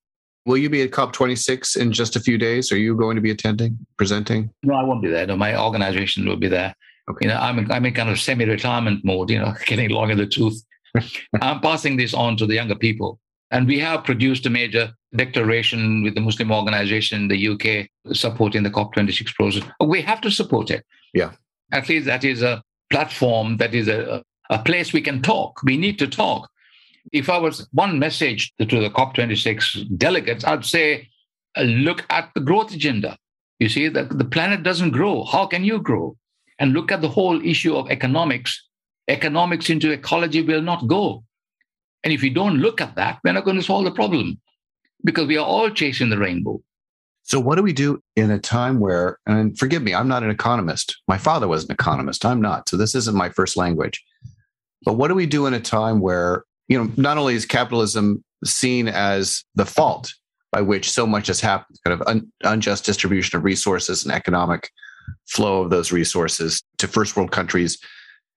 Will 0.46 0.56
you 0.56 0.70
be 0.70 0.82
at 0.82 0.90
COP26 0.90 1.76
in 1.76 1.92
just 1.92 2.16
a 2.16 2.20
few 2.20 2.38
days? 2.38 2.72
Are 2.72 2.78
you 2.78 2.96
going 2.96 3.16
to 3.16 3.20
be 3.20 3.30
attending, 3.30 3.78
presenting? 3.96 4.50
No, 4.62 4.74
I 4.74 4.82
won't 4.82 5.02
be 5.02 5.08
there. 5.08 5.26
No, 5.26 5.36
my 5.36 5.60
organization 5.60 6.26
will 6.26 6.36
be 6.36 6.48
there. 6.48 6.74
Okay. 7.10 7.26
You 7.26 7.32
know, 7.32 7.38
I'm 7.38 7.58
in, 7.58 7.70
I'm 7.70 7.84
in 7.84 7.94
kind 7.94 8.08
of 8.08 8.18
semi-retirement 8.18 9.04
mode. 9.04 9.30
You 9.30 9.40
know, 9.40 9.54
getting 9.66 9.90
long 9.90 10.10
in 10.10 10.18
the 10.18 10.26
tooth. 10.26 10.62
I'm 11.42 11.60
passing 11.60 11.96
this 11.96 12.14
on 12.14 12.36
to 12.38 12.46
the 12.46 12.54
younger 12.54 12.74
people, 12.74 13.20
and 13.50 13.66
we 13.66 13.78
have 13.78 14.04
produced 14.04 14.46
a 14.46 14.50
major 14.50 14.92
declaration 15.14 16.02
with 16.02 16.14
the 16.14 16.20
Muslim 16.20 16.50
organization 16.52 17.22
in 17.22 17.28
the 17.28 17.48
UK 17.48 18.14
supporting 18.14 18.62
the 18.62 18.70
COP26 18.70 19.34
process. 19.34 19.62
We 19.84 20.02
have 20.02 20.20
to 20.22 20.30
support 20.30 20.70
it. 20.70 20.84
Yeah, 21.14 21.32
at 21.72 21.88
least 21.88 22.06
that 22.06 22.24
is 22.24 22.42
a 22.42 22.62
platform. 22.90 23.58
That 23.58 23.74
is 23.74 23.88
a 23.88 24.22
a 24.50 24.58
place 24.58 24.92
we 24.92 25.00
can 25.00 25.22
talk. 25.22 25.60
We 25.62 25.76
need 25.76 25.98
to 26.00 26.06
talk. 26.06 26.50
If 27.12 27.28
I 27.28 27.38
was 27.38 27.68
one 27.72 27.98
message 27.98 28.52
to 28.58 28.66
the 28.66 28.90
COP26 28.90 29.96
delegates, 29.96 30.44
I'd 30.44 30.64
say, 30.64 31.08
uh, 31.56 31.62
look 31.62 32.04
at 32.10 32.30
the 32.34 32.40
growth 32.40 32.72
agenda. 32.74 33.16
You 33.58 33.68
see 33.68 33.88
that 33.88 34.16
the 34.16 34.24
planet 34.24 34.62
doesn't 34.62 34.90
grow. 34.90 35.24
How 35.24 35.46
can 35.46 35.64
you 35.64 35.80
grow? 35.80 36.16
and 36.60 36.74
look 36.74 36.92
at 36.92 37.00
the 37.00 37.08
whole 37.08 37.44
issue 37.44 37.74
of 37.74 37.90
economics, 37.90 38.68
economics 39.08 39.70
into 39.70 39.90
ecology 39.90 40.42
will 40.42 40.60
not 40.60 40.86
go. 40.86 41.24
And 42.04 42.12
if 42.12 42.22
we 42.22 42.30
don't 42.30 42.58
look 42.58 42.80
at 42.80 42.94
that, 42.94 43.18
we're 43.24 43.32
not 43.32 43.44
going 43.44 43.56
to 43.56 43.62
solve 43.62 43.84
the 43.84 43.90
problem 43.90 44.38
because 45.02 45.26
we 45.26 45.38
are 45.38 45.44
all 45.44 45.70
chasing 45.70 46.10
the 46.10 46.18
rainbow. 46.18 46.60
So, 47.22 47.40
what 47.40 47.56
do 47.56 47.62
we 47.62 47.72
do 47.72 48.02
in 48.16 48.30
a 48.30 48.38
time 48.38 48.78
where, 48.78 49.18
and 49.26 49.58
forgive 49.58 49.82
me, 49.82 49.94
I'm 49.94 50.08
not 50.08 50.22
an 50.22 50.30
economist. 50.30 51.00
My 51.08 51.18
father 51.18 51.48
was 51.48 51.64
an 51.64 51.72
economist. 51.72 52.24
I'm 52.24 52.40
not. 52.40 52.68
So, 52.68 52.76
this 52.76 52.94
isn't 52.94 53.16
my 53.16 53.28
first 53.28 53.56
language. 53.56 54.02
But 54.84 54.94
what 54.94 55.08
do 55.08 55.14
we 55.14 55.26
do 55.26 55.46
in 55.46 55.54
a 55.54 55.60
time 55.60 56.00
where, 56.00 56.44
you 56.70 56.78
know, 56.78 56.90
not 56.96 57.18
only 57.18 57.34
is 57.34 57.44
capitalism 57.44 58.24
seen 58.44 58.88
as 58.88 59.44
the 59.56 59.66
fault 59.66 60.14
by 60.52 60.62
which 60.62 60.90
so 60.90 61.06
much 61.06 61.26
has 61.26 61.40
happened, 61.40 61.76
kind 61.84 62.00
of 62.00 62.06
un- 62.08 62.32
unjust 62.44 62.86
distribution 62.86 63.36
of 63.36 63.44
resources 63.44 64.04
and 64.04 64.14
economic 64.14 64.70
flow 65.28 65.62
of 65.62 65.70
those 65.70 65.92
resources 65.92 66.62
to 66.78 66.88
first 66.88 67.16
world 67.16 67.32
countries 67.32 67.78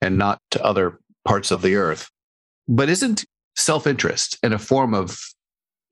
and 0.02 0.18
not 0.18 0.40
to 0.52 0.64
other 0.64 1.00
parts 1.26 1.52
of 1.52 1.62
the 1.62 1.76
earth. 1.76 2.10
But 2.68 2.90
isn't 2.90 3.24
self 3.56 3.88
interest 3.88 4.38
and 4.44 4.54
a 4.54 4.60
form 4.60 4.94
of 4.94 5.18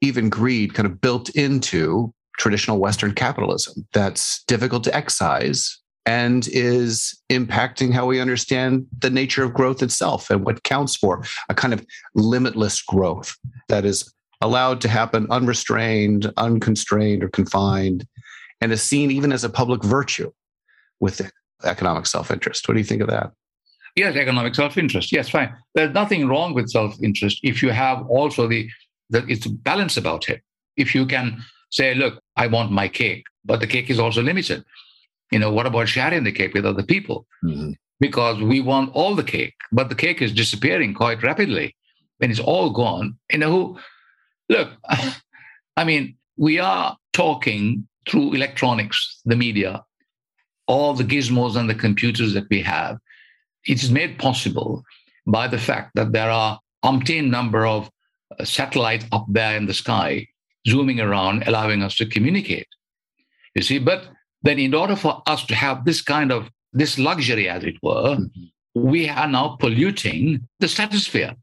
even 0.02 0.30
greed 0.30 0.74
kind 0.74 0.88
of 0.88 1.00
built 1.00 1.30
into 1.30 2.12
traditional 2.40 2.80
Western 2.80 3.14
capitalism 3.14 3.88
that's 3.94 4.44
difficult 4.46 4.84
to 4.84 4.96
excise 4.96 5.80
and 6.06 6.48
is 6.52 7.20
impacting 7.30 7.94
how 7.94 8.06
we 8.06 8.20
understand 8.20 8.88
the 9.00 9.10
nature 9.10 9.44
of 9.44 9.54
growth 9.54 9.84
itself 9.84 10.30
and 10.30 10.46
what 10.46 10.64
counts 10.64 10.96
for 10.96 11.24
a 11.50 11.54
kind 11.54 11.74
of 11.74 11.86
limitless 12.16 12.82
growth 12.82 13.36
that 13.68 13.86
is 13.86 14.12
allowed 14.42 14.82
to 14.82 14.88
happen 14.88 15.28
unrestrained, 15.30 16.32
unconstrained, 16.38 17.24
or 17.24 17.30
confined, 17.30 18.08
and 18.60 18.72
is 18.72 18.82
seen 18.82 19.12
even 19.12 19.32
as 19.32 19.44
a 19.44 19.50
public 19.50 19.84
virtue 19.84 20.32
with 21.00 21.32
economic 21.64 22.08
self 22.08 22.32
interest. 22.32 22.68
What 22.68 22.74
do 22.74 22.80
you 22.80 22.86
think 22.86 23.02
of 23.02 23.08
that? 23.10 23.32
Yes, 23.96 24.16
economic 24.16 24.56
self 24.56 24.78
interest. 24.78 25.12
Yes, 25.12 25.30
fine. 25.30 25.54
There's 25.76 25.94
nothing 25.94 26.28
wrong 26.28 26.54
with 26.54 26.70
self 26.70 26.96
interest 27.04 27.40
if 27.44 27.62
you 27.62 27.70
have 27.70 28.06
also 28.08 28.48
the, 28.48 28.70
the 29.10 29.26
it's 29.28 29.46
balance 29.46 29.98
about 29.98 30.30
it. 30.30 30.42
If 30.78 30.96
you 30.96 31.06
can 31.06 31.44
say, 31.70 31.94
look, 31.94 32.22
I 32.36 32.48
want 32.48 32.72
my 32.72 32.88
cake, 32.88 33.26
but 33.46 33.60
the 33.60 33.68
cake 33.68 33.90
is 33.90 34.00
also 34.00 34.22
limited. 34.22 34.64
You 35.32 35.40
know, 35.40 35.52
what 35.52 35.66
about 35.66 35.88
sharing 35.88 36.24
the 36.24 36.32
cake 36.32 36.54
with 36.54 36.66
other 36.66 36.84
people? 36.84 37.26
Mm-hmm. 37.44 37.72
Because 38.00 38.42
we 38.42 38.62
want 38.62 38.92
all 38.94 39.16
the 39.16 39.24
cake, 39.24 39.54
but 39.72 39.90
the 39.90 39.96
cake 39.96 40.22
is 40.22 40.34
disappearing 40.34 40.94
quite 40.94 41.24
rapidly. 41.24 41.76
When 42.18 42.32
it's 42.32 42.40
all 42.40 42.72
gone, 42.72 43.18
you 43.32 43.40
know, 43.40 43.80
look, 44.50 44.70
I 45.78 45.84
mean, 45.84 46.18
we 46.38 46.60
are 46.60 46.98
talking 47.14 47.88
through 48.08 48.34
electronics, 48.34 49.22
the 49.26 49.36
media, 49.36 49.84
all 50.68 50.94
the 50.94 51.04
gizmos 51.04 51.56
and 51.56 51.70
the 51.70 51.76
computers 51.76 52.34
that 52.34 52.48
we 52.50 52.62
have, 52.62 52.98
it 53.68 53.84
is 53.84 53.92
made 53.92 54.18
possible 54.18 54.84
by 55.28 55.48
the 55.48 55.58
fact 55.58 55.92
that 55.96 56.12
there 56.12 56.32
are 56.32 56.60
umpteen 56.84 57.30
number 57.30 57.66
of 57.66 57.90
uh, 58.40 58.44
satellites 58.44 59.06
up 59.12 59.26
there 59.30 59.56
in 59.56 59.66
the 59.68 59.74
sky 59.74 60.28
zooming 60.68 61.00
around, 61.00 61.44
allowing 61.48 61.84
us 61.84 61.96
to 61.96 62.06
communicate. 62.06 62.68
You 63.56 63.62
see, 63.62 63.80
but 63.80 64.10
then 64.44 64.60
in 64.60 64.74
order 64.74 64.96
for 64.96 65.22
us 65.28 65.46
to 65.46 65.56
have 65.56 65.86
this 65.86 66.02
kind 66.02 66.32
of 66.32 66.50
this 66.74 66.98
luxury, 66.98 67.50
as 67.50 67.64
it 67.64 67.76
were, 67.84 68.16
mm-hmm. 68.16 68.44
we 68.74 69.10
are 69.10 69.28
now 69.28 69.58
polluting 69.60 70.48
the 70.60 70.68
stratosphere. 70.68 71.36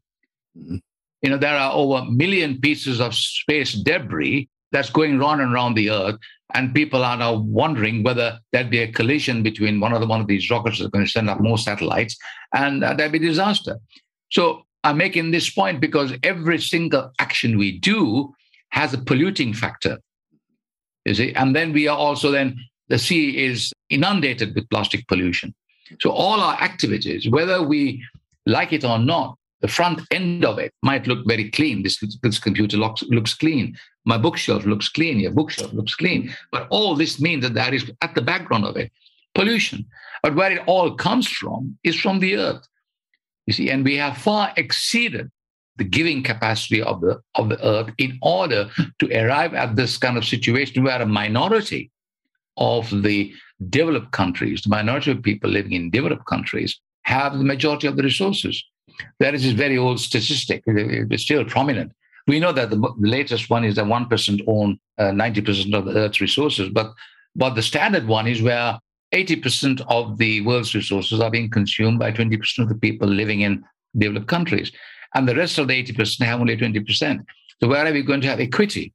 Mm-hmm. 0.57 0.77
You 1.21 1.29
know, 1.29 1.37
there 1.37 1.57
are 1.57 1.73
over 1.73 1.99
a 1.99 2.05
million 2.05 2.59
pieces 2.59 3.01
of 3.01 3.13
space 3.13 3.73
debris 3.73 4.49
that's 4.71 4.89
going 4.89 5.19
round 5.19 5.41
and 5.41 5.53
round 5.53 5.75
the 5.75 5.89
earth 5.89 6.15
and 6.53 6.73
people 6.73 7.03
are 7.03 7.17
now 7.17 7.33
wondering 7.33 8.03
whether 8.03 8.39
there'd 8.51 8.69
be 8.69 8.79
a 8.79 8.91
collision 8.91 9.43
between 9.43 9.79
one 9.79 9.93
of 9.93 10.01
the, 10.01 10.07
one 10.07 10.21
of 10.21 10.27
these 10.27 10.49
rockets 10.49 10.79
that's 10.79 10.89
going 10.89 11.05
to 11.05 11.11
send 11.11 11.29
up 11.29 11.39
more 11.39 11.57
satellites, 11.57 12.17
and 12.55 12.83
uh, 12.83 12.93
there'd 12.93 13.11
be 13.11 13.19
a 13.19 13.21
disaster. 13.21 13.77
So 14.31 14.63
I'm 14.83 14.97
making 14.97 15.31
this 15.31 15.49
point 15.49 15.79
because 15.79 16.13
every 16.23 16.59
single 16.59 17.11
action 17.19 17.57
we 17.57 17.77
do 17.77 18.33
has 18.71 18.93
a 18.93 18.97
polluting 18.97 19.53
factor. 19.53 19.99
You 21.05 21.13
see, 21.13 21.33
and 21.33 21.55
then 21.55 21.71
we 21.71 21.87
are 21.87 21.97
also 21.97 22.31
then 22.31 22.57
the 22.89 22.99
sea 22.99 23.45
is 23.45 23.71
inundated 23.89 24.53
with 24.55 24.69
plastic 24.69 25.07
pollution. 25.07 25.53
So 26.01 26.11
all 26.11 26.41
our 26.41 26.55
activities, 26.61 27.29
whether 27.29 27.63
we 27.63 28.03
like 28.45 28.73
it 28.73 28.83
or 28.83 28.99
not, 28.99 29.35
the 29.61 29.67
front 29.67 30.01
end 30.11 30.45
of 30.45 30.57
it 30.57 30.73
might 30.83 31.07
look 31.07 31.27
very 31.27 31.49
clean. 31.51 31.83
This, 31.83 31.99
this 32.21 32.39
computer 32.39 32.77
looks, 32.77 33.03
looks 33.03 33.33
clean. 33.33 33.75
My 34.05 34.17
bookshelf 34.17 34.65
looks 34.65 34.87
clean. 34.87 35.19
Your 35.19 35.31
bookshelf 35.31 35.73
looks 35.73 35.95
clean. 35.95 36.33
But 36.51 36.67
all 36.69 36.95
this 36.95 37.19
means 37.19 37.43
that 37.43 37.55
there 37.55 37.73
is 37.73 37.91
at 38.01 38.15
the 38.15 38.21
background 38.21 38.65
of 38.65 38.77
it 38.77 38.91
pollution. 39.35 39.85
But 40.23 40.35
where 40.35 40.51
it 40.51 40.63
all 40.65 40.95
comes 40.95 41.27
from 41.27 41.77
is 41.83 41.99
from 41.99 42.19
the 42.19 42.37
earth. 42.37 42.67
You 43.47 43.53
see, 43.53 43.69
and 43.69 43.83
we 43.83 43.97
have 43.97 44.17
far 44.17 44.53
exceeded 44.57 45.29
the 45.77 45.83
giving 45.83 46.23
capacity 46.23 46.81
of 46.81 47.01
the 47.01 47.19
of 47.35 47.49
the 47.49 47.65
earth 47.65 47.89
in 47.97 48.17
order 48.21 48.69
to 48.99 49.05
arrive 49.23 49.53
at 49.53 49.75
this 49.75 49.97
kind 49.97 50.17
of 50.17 50.25
situation 50.25 50.83
where 50.83 51.01
a 51.01 51.05
minority 51.05 51.89
of 52.59 52.89
the 53.03 53.33
developed 53.69 54.11
countries, 54.11 54.61
the 54.61 54.69
minority 54.69 55.11
of 55.11 55.23
people 55.23 55.49
living 55.49 55.73
in 55.73 55.89
developed 55.89 56.25
countries, 56.25 56.79
have 57.03 57.37
the 57.37 57.43
majority 57.43 57.87
of 57.87 57.95
the 57.95 58.03
resources. 58.03 58.63
There 59.19 59.33
is 59.33 59.43
this 59.43 59.53
very 59.53 59.77
old 59.77 59.99
statistic, 59.99 60.63
it's 60.65 61.23
still 61.23 61.45
prominent. 61.45 61.93
We 62.27 62.39
know 62.39 62.51
that 62.51 62.69
the, 62.69 62.77
the 62.77 63.07
latest 63.07 63.49
one 63.49 63.63
is 63.63 63.75
that 63.75 63.85
1% 63.85 64.43
own 64.47 64.79
uh, 64.97 65.03
90% 65.05 65.73
of 65.73 65.85
the 65.85 65.95
Earth's 65.95 66.21
resources, 66.21 66.69
but, 66.69 66.93
but 67.35 67.55
the 67.55 67.63
standard 67.63 68.07
one 68.07 68.27
is 68.27 68.41
where 68.41 68.77
80% 69.13 69.81
of 69.87 70.17
the 70.17 70.41
world's 70.41 70.75
resources 70.75 71.19
are 71.19 71.31
being 71.31 71.49
consumed 71.49 71.97
by 71.97 72.11
20% 72.11 72.59
of 72.59 72.69
the 72.69 72.75
people 72.75 73.07
living 73.07 73.41
in 73.41 73.63
developed 73.97 74.27
countries. 74.27 74.71
And 75.15 75.27
the 75.27 75.35
rest 75.35 75.57
of 75.57 75.67
the 75.67 75.83
80% 75.83 76.23
have 76.25 76.39
only 76.39 76.55
20%. 76.55 77.25
So 77.59 77.67
where 77.67 77.85
are 77.85 77.91
we 77.91 78.03
going 78.03 78.21
to 78.21 78.27
have 78.27 78.39
equity? 78.39 78.93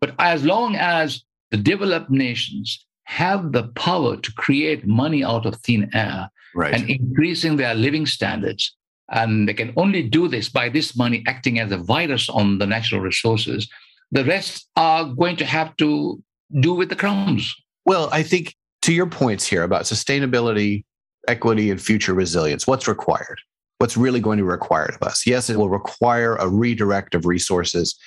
But 0.00 0.14
as 0.18 0.44
long 0.44 0.76
as 0.76 1.22
the 1.50 1.58
developed 1.58 2.10
nations 2.10 2.86
have 3.12 3.52
the 3.52 3.64
power 3.88 4.16
to 4.16 4.32
create 4.32 4.86
money 4.86 5.22
out 5.22 5.44
of 5.44 5.54
thin 5.56 5.90
air 5.92 6.30
right. 6.54 6.72
and 6.72 6.88
increasing 6.88 7.56
their 7.56 7.74
living 7.74 8.06
standards, 8.06 8.74
and 9.10 9.46
they 9.46 9.54
can 9.54 9.72
only 9.76 10.02
do 10.02 10.28
this 10.28 10.48
by 10.48 10.70
this 10.70 10.96
money 10.96 11.22
acting 11.26 11.58
as 11.58 11.70
a 11.72 11.76
virus 11.76 12.30
on 12.30 12.58
the 12.58 12.66
natural 12.66 13.02
resources. 13.02 13.68
The 14.12 14.24
rest 14.24 14.66
are 14.76 15.04
going 15.04 15.36
to 15.36 15.44
have 15.44 15.76
to 15.76 16.22
do 16.60 16.72
with 16.74 16.88
the 16.88 16.96
crumbs. 16.96 17.54
Well, 17.84 18.08
I 18.12 18.22
think 18.22 18.54
to 18.82 18.92
your 18.94 19.06
points 19.06 19.46
here 19.46 19.62
about 19.62 19.82
sustainability, 19.82 20.84
equity, 21.28 21.70
and 21.70 21.80
future 21.80 22.14
resilience, 22.14 22.66
what's 22.66 22.88
required? 22.88 23.40
What's 23.78 23.96
really 23.96 24.20
going 24.20 24.38
to 24.38 24.44
be 24.44 24.48
required 24.48 24.94
of 24.94 25.02
us? 25.02 25.26
Yes, 25.26 25.50
it 25.50 25.56
will 25.58 25.68
require 25.68 26.36
a 26.36 26.48
redirect 26.48 27.14
of 27.14 27.26
resources. 27.26 27.98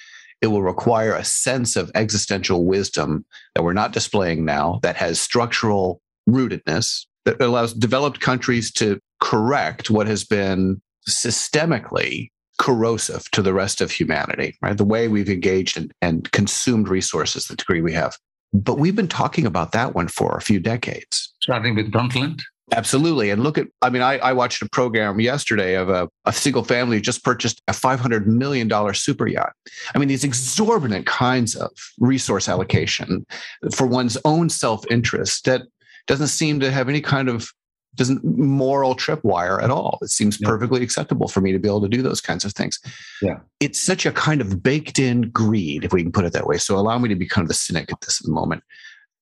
It 0.42 0.48
will 0.48 0.64
require 0.64 1.14
a 1.14 1.24
sense 1.24 1.76
of 1.76 1.92
existential 1.96 2.66
wisdom 2.66 3.26
that 3.56 3.64
we're 3.64 3.74
not 3.74 3.94
displaying 3.94 4.46
now, 4.46 4.80
that 4.84 4.96
has 4.96 5.20
structural 5.20 6.02
rootedness, 6.30 7.06
that 7.26 7.42
allows 7.42 7.74
developed 7.74 8.20
countries 8.20 8.72
to 8.74 9.00
correct 9.22 9.90
what 9.90 10.08
has 10.08 10.24
been 10.24 10.82
systemically 11.10 12.30
corrosive 12.60 13.30
to 13.32 13.42
the 13.42 13.54
rest 13.54 13.82
of 13.82 13.92
humanity, 13.92 14.58
right? 14.62 14.78
The 14.78 14.86
way 14.86 15.08
we've 15.08 15.30
engaged 15.30 15.78
and, 15.78 15.92
and 16.02 16.32
consumed 16.32 16.88
resources, 16.88 17.48
the 17.48 17.56
degree 17.56 17.82
we 17.82 17.94
have. 17.94 18.18
But 18.54 18.80
we've 18.80 18.96
been 18.96 19.08
talking 19.08 19.46
about 19.46 19.74
that 19.74 19.94
one 19.94 20.08
for 20.08 20.38
a 20.38 20.42
few 20.42 20.60
decades. 20.60 21.34
Starting 21.42 21.76
with 21.76 21.92
Brundtland? 21.92 22.42
Absolutely. 22.74 23.30
And 23.30 23.44
look 23.44 23.58
at, 23.58 23.68
I 23.82 23.90
mean, 23.90 24.02
I, 24.02 24.18
I 24.18 24.34
watched 24.34 24.62
a 24.62 24.70
program 24.70 25.20
yesterday 25.20 25.76
of 25.76 25.90
a, 25.90 26.10
a 26.26 26.34
single 26.34 26.64
family 26.64 26.98
who 26.98 27.02
just 27.02 27.24
purchased 27.24 27.62
a 27.68 27.74
$500 27.74 28.26
million 28.26 28.94
super 28.94 29.28
yacht. 29.28 29.54
I 29.94 30.00
mean, 30.00 30.08
these 30.08 30.24
exorbitant 30.24 31.06
kinds 31.06 31.56
of 31.56 31.70
resource 32.00 32.50
allocation 32.50 33.26
for 33.72 33.86
one's 33.86 34.18
own 34.26 34.50
self 34.50 34.84
interest 34.90 35.46
that 35.46 35.64
doesn't 36.08 36.28
seem 36.28 36.60
to 36.60 36.72
have 36.72 36.90
any 36.90 37.02
kind 37.02 37.30
of 37.30 37.50
doesn't 37.94 38.24
moral 38.26 38.96
tripwire 38.96 39.62
at 39.62 39.70
all. 39.70 40.00
It 40.02 40.10
seems 40.10 40.40
yeah. 40.42 40.50
perfectly 40.50 40.84
acceptable 40.84 41.28
for 41.28 41.42
me 41.42 41.52
to 41.52 41.60
be 41.60 41.70
able 41.70 41.82
to 41.82 41.88
do 41.88 42.02
those 42.02 42.20
kinds 42.20 42.44
of 42.44 42.54
things. 42.54 42.80
Yeah. 43.22 43.40
It's 43.60 43.82
such 43.82 44.06
a 44.06 44.12
kind 44.12 44.42
of 44.42 44.62
baked 44.62 45.00
in 45.00 45.30
greed, 45.30 45.86
if 45.86 45.94
we 45.94 46.04
can 46.04 46.12
put 46.12 46.26
it 46.26 46.34
that 46.34 46.48
way. 46.48 46.58
So 46.58 46.78
allow 46.78 46.98
me 46.98 47.10
to 47.10 47.16
be 47.16 47.28
kind 47.28 47.46
of 47.46 47.48
the 47.48 47.54
cynic 47.54 47.92
at 47.92 48.02
this 48.02 48.28
moment. 48.28 48.64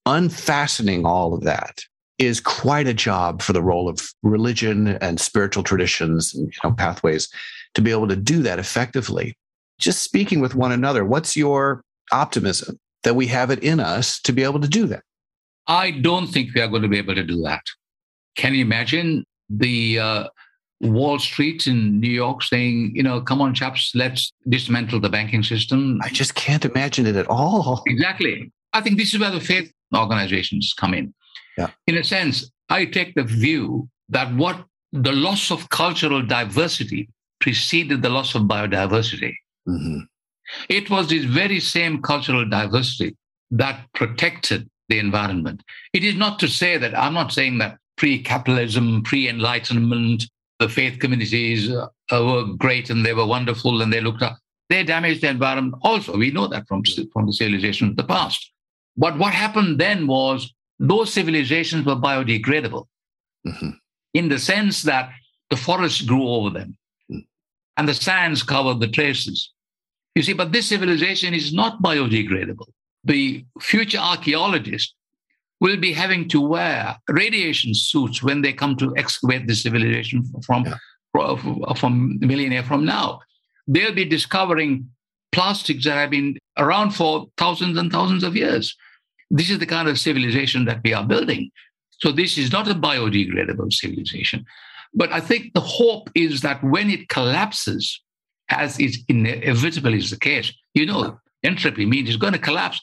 Unfastening 0.06 1.06
all 1.06 1.34
of 1.34 1.42
that 1.42 1.84
is 2.26 2.40
quite 2.40 2.88
a 2.88 2.94
job 2.94 3.42
for 3.42 3.54
the 3.54 3.62
role 3.62 3.90
of 3.90 4.00
religion 4.24 4.88
and 5.02 5.20
spiritual 5.20 5.64
traditions 5.64 6.34
and 6.34 6.48
you 6.48 6.60
know, 6.64 6.74
pathways 6.74 7.30
to 7.74 7.82
be 7.82 7.92
able 7.92 8.08
to 8.08 8.16
do 8.16 8.42
that 8.44 8.60
effectively. 8.60 9.36
Just 9.80 10.04
speaking 10.04 10.40
with 10.40 10.56
one 10.56 10.72
another, 10.72 11.04
what's 11.04 11.36
your 11.36 11.84
optimism 12.12 12.80
that 13.04 13.16
we 13.16 13.28
have 13.28 13.52
it 13.52 13.64
in 13.64 13.80
us 13.80 14.20
to 14.22 14.32
be 14.32 14.44
able 14.44 14.60
to 14.62 14.68
do 14.68 14.86
that? 14.88 15.04
I 15.68 15.92
don't 15.92 16.28
think 16.28 16.54
we 16.54 16.62
are 16.62 16.68
going 16.68 16.82
to 16.82 16.88
be 16.88 16.98
able 16.98 17.16
to 17.16 17.24
do 17.24 17.42
that. 17.44 17.62
Can 18.36 18.54
you 18.54 18.62
imagine 18.62 19.26
the 19.50 20.00
uh, 20.00 20.28
Wall 20.82 21.20
Street 21.20 21.68
in 21.68 22.00
New 22.00 22.10
York 22.10 22.44
saying, 22.44 22.92
you 22.96 23.04
know, 23.04 23.22
come 23.22 23.42
on, 23.42 23.54
chaps, 23.54 23.92
let's 23.96 24.32
dismantle 24.50 25.00
the 25.00 25.10
banking 25.10 25.44
system? 25.44 26.00
I 26.04 26.10
just 26.10 26.36
can't 26.36 26.66
imagine 26.66 27.06
it 27.06 27.16
at 27.16 27.28
all. 27.28 27.84
Exactly. 27.88 28.52
I 28.74 28.82
think 28.82 28.98
this 28.98 29.14
is 29.14 29.20
where 29.20 29.32
the 29.32 29.40
faith 29.40 29.72
organizations 29.96 30.74
come 30.78 30.94
in. 30.94 31.14
Yeah. 31.58 31.70
In 31.88 31.98
a 31.98 32.04
sense, 32.04 32.50
I 32.70 32.86
take 32.86 33.16
the 33.16 33.24
view 33.24 33.90
that 34.10 34.34
what 34.36 34.66
the 34.92 35.12
loss 35.12 35.52
of 35.52 35.70
cultural 35.70 36.22
diversity 36.22 37.10
preceded 37.40 38.02
the 38.02 38.10
loss 38.10 38.36
of 38.36 38.44
biodiversity. 38.44 39.34
Mm-hmm. 39.68 40.00
It 40.70 40.90
was 40.90 41.10
this 41.10 41.26
very 41.26 41.60
same 41.60 42.02
cultural 42.02 42.48
diversity 42.48 43.16
that 43.52 43.86
protected 43.94 44.70
the 44.90 45.00
environment. 45.00 45.62
It 45.94 46.04
is 46.04 46.16
not 46.16 46.40
to 46.40 46.48
say 46.48 46.78
that 46.78 46.98
I'm 46.98 47.14
not 47.14 47.32
saying 47.32 47.58
that 47.60 47.78
pre 47.98 48.22
capitalism, 48.22 49.04
pre 49.04 49.30
enlightenment, 49.30 50.26
the 50.60 50.70
faith 50.70 51.00
communities 51.00 51.72
uh, 51.72 51.88
were 52.12 52.46
great 52.58 52.90
and 52.90 53.06
they 53.06 53.14
were 53.14 53.26
wonderful 53.26 53.82
and 53.82 53.92
they 53.92 54.02
looked 54.02 54.22
up. 54.22 54.38
They 54.70 54.84
damaged 54.84 55.22
the 55.22 55.30
environment 55.30 55.76
also. 55.82 56.18
We 56.18 56.32
know 56.32 56.48
that 56.48 56.68
from, 56.68 56.84
from 57.12 57.26
the 57.26 57.34
civilization 57.34 57.90
of 57.90 57.96
the 57.96 58.04
past. 58.04 58.52
But 58.96 59.18
what 59.18 59.34
happened 59.34 59.80
then 59.80 60.08
was 60.08 60.54
those 60.80 61.14
civilizations 61.14 61.86
were 61.86 61.96
biodegradable 61.96 62.88
mm-hmm. 63.48 63.70
in 64.14 64.30
the 64.30 64.40
sense 64.40 64.84
that 64.84 65.10
the 65.50 65.58
forests 65.58 66.02
grew 66.02 66.28
over 66.28 66.50
them 66.50 66.78
mm-hmm. 67.12 67.20
and 67.78 67.88
the 67.88 67.94
sands 67.94 68.44
covered 68.44 68.80
the 68.80 68.88
traces. 68.88 69.52
You 70.16 70.24
see, 70.24 70.34
but 70.34 70.52
this 70.52 70.68
civilization 70.68 71.34
is 71.34 71.54
not 71.54 71.82
biodegradable. 71.82 72.68
The 73.04 73.46
future 73.60 73.98
archaeologists 73.98 74.94
will 75.60 75.78
be 75.78 75.94
having 75.94 76.28
to 76.30 76.42
wear 76.42 76.98
radiation 77.10 77.74
suits 77.74 78.22
when 78.22 78.42
they 78.42 78.54
come 78.54 78.76
to 78.76 78.94
excavate 78.98 79.48
the 79.48 79.56
civilization 79.56 80.24
from, 80.46 80.66
yeah. 80.66 81.74
from 81.76 82.20
millennia 82.20 82.64
from 82.64 82.86
now. 82.86 83.20
They'll 83.68 83.94
be 83.94 84.06
discovering 84.06 84.90
plastics 85.32 85.86
that 85.86 85.96
have 85.96 86.12
been 86.12 86.38
around 86.58 86.92
for 86.92 87.28
thousands 87.38 87.78
and 87.78 87.92
thousands 87.92 88.24
of 88.24 88.36
years. 88.36 88.76
This 89.34 89.50
is 89.50 89.58
the 89.58 89.66
kind 89.66 89.90
of 89.90 90.00
civilization 90.00 90.66
that 90.66 90.82
we 90.84 90.94
are 90.94 91.04
building. 91.04 91.50
So 91.98 92.12
this 92.12 92.38
is 92.38 92.52
not 92.52 92.68
a 92.68 92.76
biodegradable 92.76 93.74
civilization. 93.74 94.46
But 94.94 95.12
I 95.12 95.20
think 95.20 95.54
the 95.54 95.60
hope 95.60 96.12
is 96.14 96.42
that 96.42 96.64
when 96.64 96.92
it 96.92 97.10
collapses, 97.10 98.00
as 98.50 98.80
is 98.80 99.04
inevitably 99.10 99.98
is 99.98 100.12
the 100.12 100.20
case, 100.20 100.54
you 100.76 100.86
know, 100.86 101.18
entropy 101.44 101.88
means 101.88 102.10
it's 102.10 102.18
going 102.18 102.34
to 102.34 102.40
collapse. 102.40 102.80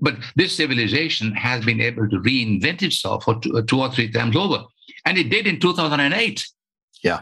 But 0.00 0.16
this 0.34 0.56
civilization 0.56 1.32
has 1.36 1.64
been 1.64 1.80
able 1.80 2.08
to 2.08 2.16
reinvent 2.18 2.82
itself 2.82 3.22
for 3.22 3.38
two, 3.38 3.62
two 3.62 3.80
or 3.80 3.90
three 3.92 4.10
times 4.10 4.34
over. 4.34 4.64
And 5.04 5.16
it 5.16 5.30
did 5.30 5.46
in 5.46 5.60
2008. 5.60 6.46
Yeah. 7.04 7.20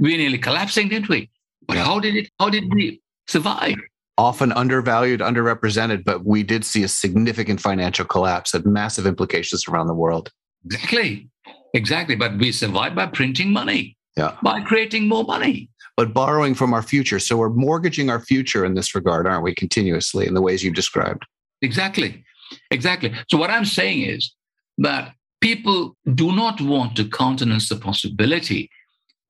We 0.00 0.16
nearly 0.16 0.38
collapsing, 0.38 0.88
didn't 0.88 1.08
we? 1.08 1.30
But 1.68 1.76
yeah. 1.76 1.84
how 1.84 2.00
did 2.00 2.16
it, 2.16 2.30
how 2.40 2.50
did 2.50 2.74
we 2.74 3.00
survive? 3.28 3.76
Often 4.20 4.52
undervalued, 4.52 5.20
underrepresented, 5.20 6.04
but 6.04 6.26
we 6.26 6.42
did 6.42 6.62
see 6.62 6.82
a 6.82 6.88
significant 6.88 7.58
financial 7.58 8.04
collapse 8.04 8.50
that 8.50 8.66
massive 8.66 9.06
implications 9.06 9.66
around 9.66 9.86
the 9.86 9.94
world. 9.94 10.30
Exactly. 10.66 11.30
Exactly. 11.72 12.16
But 12.16 12.36
we 12.36 12.52
survived 12.52 12.94
by 12.94 13.06
printing 13.06 13.50
money. 13.50 13.96
Yeah. 14.18 14.36
By 14.42 14.60
creating 14.60 15.08
more 15.08 15.24
money. 15.24 15.70
But 15.96 16.12
borrowing 16.12 16.54
from 16.54 16.74
our 16.74 16.82
future. 16.82 17.18
So 17.18 17.38
we're 17.38 17.48
mortgaging 17.48 18.10
our 18.10 18.20
future 18.20 18.62
in 18.66 18.74
this 18.74 18.94
regard, 18.94 19.26
aren't 19.26 19.42
we, 19.42 19.54
continuously 19.54 20.26
in 20.26 20.34
the 20.34 20.42
ways 20.42 20.62
you've 20.62 20.74
described? 20.74 21.24
Exactly. 21.62 22.22
Exactly. 22.70 23.14
So 23.30 23.38
what 23.38 23.50
I'm 23.50 23.64
saying 23.64 24.02
is 24.02 24.34
that 24.76 25.14
people 25.40 25.96
do 26.14 26.32
not 26.32 26.60
want 26.60 26.94
to 26.96 27.08
countenance 27.08 27.70
the 27.70 27.76
possibility 27.76 28.68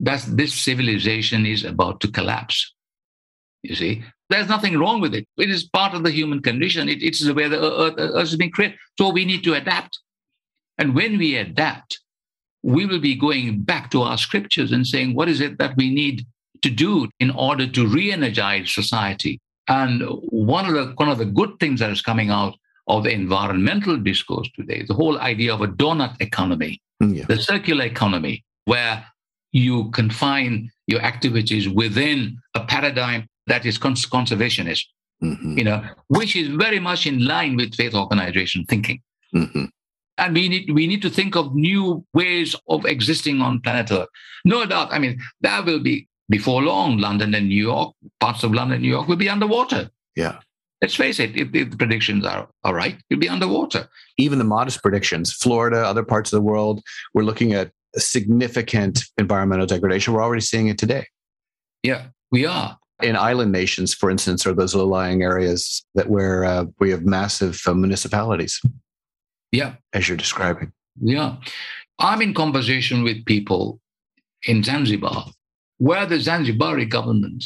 that 0.01 0.25
this 0.27 0.53
civilization 0.53 1.45
is 1.45 1.63
about 1.63 2.01
to 2.01 2.11
collapse. 2.11 2.73
You 3.63 3.75
see, 3.75 4.03
there's 4.31 4.49
nothing 4.49 4.77
wrong 4.77 5.01
with 5.01 5.13
it. 5.13 5.27
It 5.37 5.49
is 5.49 5.63
part 5.63 5.93
of 5.93 6.03
the 6.03 6.11
human 6.11 6.41
condition. 6.41 6.89
It, 6.89 7.03
it's 7.03 7.23
the 7.23 7.33
way 7.33 7.47
the 7.47 7.61
earth, 7.61 7.95
earth 7.97 8.15
has 8.17 8.35
been 8.35 8.51
created. 8.51 8.77
So 8.97 9.09
we 9.09 9.25
need 9.25 9.43
to 9.43 9.53
adapt. 9.53 9.99
And 10.77 10.95
when 10.95 11.17
we 11.17 11.35
adapt, 11.35 11.99
we 12.63 12.85
will 12.85 12.99
be 12.99 13.15
going 13.15 13.61
back 13.61 13.91
to 13.91 14.01
our 14.01 14.17
scriptures 14.17 14.71
and 14.71 14.85
saying, 14.85 15.15
what 15.15 15.29
is 15.29 15.41
it 15.41 15.57
that 15.57 15.75
we 15.77 15.93
need 15.93 16.25
to 16.61 16.69
do 16.69 17.09
in 17.19 17.31
order 17.31 17.67
to 17.67 17.87
re-energize 17.87 18.71
society? 18.71 19.39
And 19.67 20.03
one 20.29 20.65
of 20.65 20.73
the 20.73 20.93
one 20.95 21.09
of 21.09 21.17
the 21.17 21.25
good 21.25 21.51
things 21.59 21.79
that 21.79 21.91
is 21.91 22.01
coming 22.01 22.29
out 22.29 22.55
of 22.87 23.03
the 23.03 23.11
environmental 23.11 23.97
discourse 23.97 24.49
today, 24.55 24.83
the 24.87 24.93
whole 24.93 25.19
idea 25.19 25.53
of 25.53 25.61
a 25.61 25.67
donut 25.67 26.19
economy, 26.19 26.81
mm, 27.01 27.15
yeah. 27.15 27.25
the 27.27 27.37
circular 27.37 27.85
economy, 27.85 28.43
where 28.65 29.05
you 29.51 29.89
confine 29.91 30.71
your 30.87 31.01
activities 31.01 31.69
within 31.69 32.37
a 32.55 32.61
paradigm 32.65 33.27
that 33.51 33.65
is 33.65 33.77
cons- 33.77 34.05
conservationist, 34.05 34.85
mm-hmm. 35.21 35.57
you 35.57 35.65
know, 35.65 35.83
which 36.07 36.35
is 36.37 36.47
very 36.47 36.79
much 36.79 37.05
in 37.05 37.25
line 37.25 37.57
with 37.57 37.75
faith 37.75 37.93
organization 37.93 38.65
thinking. 38.65 39.01
Mm-hmm. 39.35 39.65
And 40.17 40.33
we 40.33 40.47
need 40.47 40.71
we 40.71 40.87
need 40.87 41.01
to 41.01 41.09
think 41.09 41.35
of 41.35 41.53
new 41.53 42.05
ways 42.13 42.55
of 42.69 42.85
existing 42.85 43.41
on 43.41 43.59
planet 43.59 43.91
Earth. 43.91 44.07
No 44.45 44.65
doubt. 44.65 44.89
I 44.91 44.99
mean, 44.99 45.19
there 45.41 45.61
will 45.63 45.81
be 45.81 46.07
before 46.29 46.61
long, 46.61 46.97
London 46.97 47.35
and 47.35 47.49
New 47.49 47.61
York, 47.61 47.93
parts 48.21 48.43
of 48.43 48.53
London, 48.53 48.75
and 48.75 48.83
New 48.83 48.93
York 48.97 49.07
will 49.09 49.17
be 49.17 49.29
underwater. 49.29 49.89
Yeah. 50.15 50.39
Let's 50.81 50.95
face 50.95 51.19
it, 51.19 51.35
if, 51.35 51.53
if 51.53 51.71
the 51.71 51.77
predictions 51.77 52.25
are, 52.25 52.47
are 52.63 52.73
right, 52.73 52.97
it'll 53.09 53.19
be 53.19 53.29
underwater. 53.29 53.87
Even 54.17 54.39
the 54.39 54.45
modest 54.45 54.81
predictions, 54.81 55.33
Florida, 55.33 55.85
other 55.85 56.03
parts 56.03 56.31
of 56.31 56.37
the 56.37 56.47
world, 56.51 56.81
we're 57.13 57.29
looking 57.29 57.53
at 57.53 57.71
significant 57.97 59.03
environmental 59.17 59.67
degradation. 59.67 60.13
We're 60.13 60.23
already 60.23 60.41
seeing 60.41 60.69
it 60.69 60.79
today. 60.79 61.05
Yeah, 61.83 62.07
we 62.31 62.45
are 62.45 62.77
in 63.03 63.15
island 63.15 63.51
nations, 63.51 63.93
for 63.93 64.09
instance, 64.09 64.45
or 64.45 64.53
those 64.53 64.75
low-lying 64.75 65.23
areas 65.23 65.85
that 65.95 66.09
where 66.09 66.45
uh, 66.45 66.65
we 66.79 66.91
have 66.91 67.03
massive 67.05 67.61
uh, 67.65 67.73
municipalities. 67.73 68.61
Yeah, 69.51 69.75
as 69.93 70.07
you're 70.07 70.17
describing. 70.17 70.71
Yeah, 70.99 71.37
I'm 71.99 72.21
in 72.21 72.33
conversation 72.33 73.03
with 73.03 73.25
people 73.25 73.79
in 74.47 74.63
Zanzibar, 74.63 75.25
where 75.77 76.05
the 76.05 76.15
Zanzibari 76.15 76.89
government. 76.89 77.45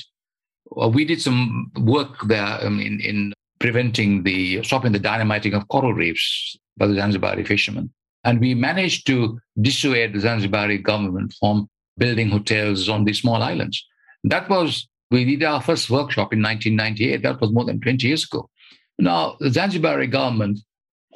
Well, 0.71 0.91
we 0.91 1.05
did 1.05 1.21
some 1.21 1.71
work 1.79 2.27
there 2.27 2.65
um, 2.65 2.79
in, 2.79 2.99
in 2.99 3.33
preventing 3.59 4.23
the 4.23 4.63
stopping 4.63 4.91
the 4.91 4.99
dynamiting 4.99 5.53
of 5.53 5.67
coral 5.67 5.93
reefs 5.93 6.57
by 6.77 6.87
the 6.87 6.93
Zanzibari 6.93 7.45
fishermen, 7.45 7.91
and 8.23 8.39
we 8.39 8.53
managed 8.53 9.07
to 9.07 9.39
dissuade 9.61 10.13
the 10.13 10.19
Zanzibari 10.19 10.81
government 10.81 11.33
from 11.39 11.69
building 11.97 12.29
hotels 12.29 12.89
on 12.89 13.05
these 13.05 13.21
small 13.21 13.41
islands. 13.41 13.85
That 14.23 14.49
was 14.49 14.87
we 15.11 15.23
did 15.25 15.43
our 15.43 15.61
first 15.61 15.89
workshop 15.89 16.33
in 16.33 16.41
1998. 16.41 17.21
That 17.21 17.39
was 17.41 17.51
more 17.51 17.65
than 17.65 17.79
20 17.79 18.07
years 18.07 18.23
ago. 18.23 18.49
Now, 18.97 19.37
the 19.39 19.49
Zanzibari 19.49 20.09
government, 20.09 20.59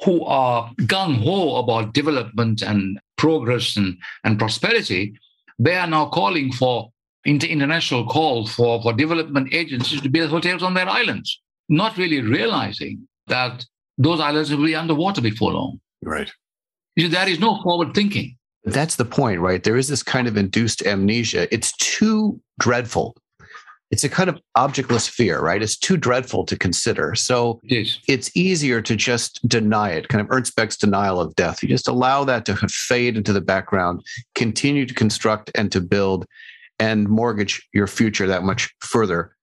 who 0.04 0.24
are 0.24 0.72
gung 0.82 1.22
ho 1.22 1.56
about 1.56 1.92
development 1.92 2.62
and 2.62 3.00
progress 3.16 3.76
and, 3.76 3.96
and 4.24 4.38
prosperity, 4.38 5.14
they 5.58 5.76
are 5.76 5.86
now 5.86 6.06
calling 6.06 6.52
for 6.52 6.90
inter- 7.24 7.46
international 7.46 8.06
call 8.06 8.46
for, 8.46 8.82
for 8.82 8.92
development 8.92 9.52
agencies 9.52 10.00
to 10.00 10.08
build 10.08 10.30
hotels 10.30 10.62
on 10.62 10.74
their 10.74 10.88
islands, 10.88 11.40
not 11.68 11.96
really 11.96 12.22
realizing 12.22 13.06
that 13.26 13.64
those 13.98 14.20
islands 14.20 14.50
will 14.50 14.64
be 14.64 14.74
underwater 14.74 15.20
before 15.20 15.52
long. 15.52 15.80
Right. 16.02 16.30
You 16.96 17.06
See, 17.06 17.12
there 17.12 17.28
is 17.28 17.40
no 17.40 17.60
forward 17.62 17.94
thinking. 17.94 18.36
That's 18.64 18.96
the 18.96 19.04
point, 19.04 19.40
right? 19.40 19.62
There 19.62 19.76
is 19.76 19.88
this 19.88 20.02
kind 20.02 20.28
of 20.28 20.36
induced 20.36 20.82
amnesia. 20.86 21.52
It's 21.52 21.72
too 21.72 22.40
dreadful 22.58 23.16
it's 23.90 24.04
a 24.04 24.08
kind 24.08 24.30
of 24.30 24.40
objectless 24.56 25.08
fear, 25.08 25.40
right? 25.40 25.62
It's 25.62 25.76
too 25.76 25.96
dreadful 25.96 26.44
to 26.46 26.56
consider. 26.56 27.14
So 27.16 27.60
Yes. 27.64 27.98
it's 28.06 28.30
easier 28.36 28.80
to 28.82 28.94
just 28.94 29.46
deny 29.48 29.90
it, 29.90 30.08
kind 30.08 30.20
of 30.20 30.28
Ernest 30.30 30.54
Becker's 30.54 30.76
denial 30.76 31.20
of 31.20 31.34
death. 31.34 31.62
You 31.62 31.68
just 31.68 31.88
allow 31.88 32.24
that 32.24 32.44
to 32.46 32.56
fade 32.68 33.16
into 33.16 33.32
the 33.32 33.40
background, 33.40 34.02
continue 34.34 34.86
to 34.86 34.94
construct 34.94 35.50
and 35.56 35.72
to 35.72 35.80
build 35.80 36.24
and 36.78 37.08
mortgage 37.08 37.66
your 37.72 37.86
future 37.88 38.26
that 38.28 38.44
much 38.44 38.72
further. 38.80 39.34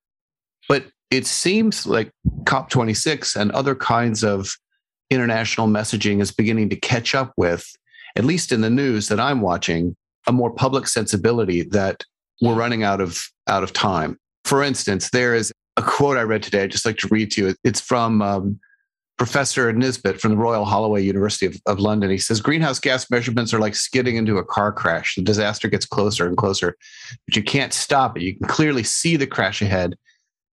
But 0.69 0.86
it 1.12 1.25
seems 1.25 1.86
like 1.86 2.12
COP26 2.45 3.36
and 3.36 3.51
other 3.51 3.75
kinds 3.75 4.23
of 4.23 4.55
international 5.10 5.67
messaging 5.67 6.21
is 6.21 6.31
beginning 6.31 6.69
to 6.69 6.75
catch 6.75 7.13
up 7.15 7.33
with, 7.38 7.69
at 8.15 8.25
least 8.25 8.51
in 8.51 8.62
the 8.62 8.69
news 8.69 9.07
that 9.10 9.19
I'm 9.19 9.41
watching, 9.41 9.95
a 10.25 10.31
more 10.31 10.51
public 10.51 10.88
sensibility 10.88 11.63
that 11.63 12.03
we're 12.41 12.55
running 12.55 12.83
out 12.83 13.01
of 13.01 13.19
out 13.47 13.63
of 13.63 13.71
time. 13.73 14.17
For 14.47 14.63
instance, 14.63 15.10
there 15.10 15.36
is 15.36 15.51
a 15.75 15.81
quote 15.81 16.15
I 16.15 16.21
read 16.21 16.41
today. 16.41 16.63
I'd 16.63 16.71
just 16.71 16.86
like 16.86 16.95
to 16.99 17.10
read 17.10 17.31
to 17.31 17.47
you. 17.47 17.55
It's 17.65 17.81
from 17.81 18.21
um, 18.21 18.57
Professor 19.17 19.73
Nisbet 19.73 20.21
from 20.21 20.31
the 20.31 20.38
Royal 20.38 20.63
Holloway 20.63 21.03
University 21.03 21.47
of, 21.47 21.57
of, 21.65 21.81
London. 21.81 22.10
He 22.10 22.17
says 22.17 22.39
greenhouse 22.39 22.79
gas 22.79 23.12
measurements 23.12 23.53
are 23.53 23.60
like 23.60 23.75
skidding 23.75 24.15
into 24.15 24.38
a 24.38 24.45
car 24.45 24.71
crash. 24.71 25.15
The 25.15 25.21
disaster 25.21 25.67
gets 25.67 25.86
closer 25.86 26.25
and 26.25 26.38
closer, 26.38 26.77
but 27.25 27.36
you 27.36 27.43
can't 27.43 27.73
stop 27.73 28.15
it. 28.15 28.23
You 28.23 28.38
can 28.38 28.47
clearly 28.47 28.83
see 28.83 29.17
the 29.17 29.27
crash 29.27 29.62
ahead, 29.62 29.97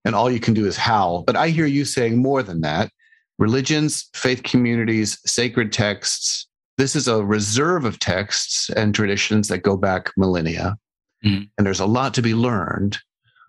and 0.04 0.16
all 0.16 0.28
you 0.28 0.40
can 0.40 0.54
do 0.54 0.66
is 0.66 0.76
howl. 0.76 1.22
But 1.22 1.36
I 1.36 1.50
hear 1.50 1.66
you 1.66 1.84
saying 1.84 2.20
more 2.20 2.42
than 2.42 2.62
that. 2.62 2.90
Religions, 3.38 4.10
faith 4.12 4.42
communities, 4.42 5.20
sacred 5.24 5.72
texts. 5.72 6.48
This 6.78 6.96
is 6.96 7.06
a 7.06 7.24
reserve 7.24 7.84
of 7.84 8.00
texts 8.00 8.70
and 8.70 8.92
traditions 8.92 9.46
that 9.48 9.58
go 9.58 9.76
back 9.76 10.10
millennia. 10.16 10.76
Mm. 11.24 11.48
And 11.56 11.64
there's 11.64 11.78
a 11.78 11.86
lot 11.86 12.12
to 12.14 12.22
be 12.22 12.34
learned 12.34 12.98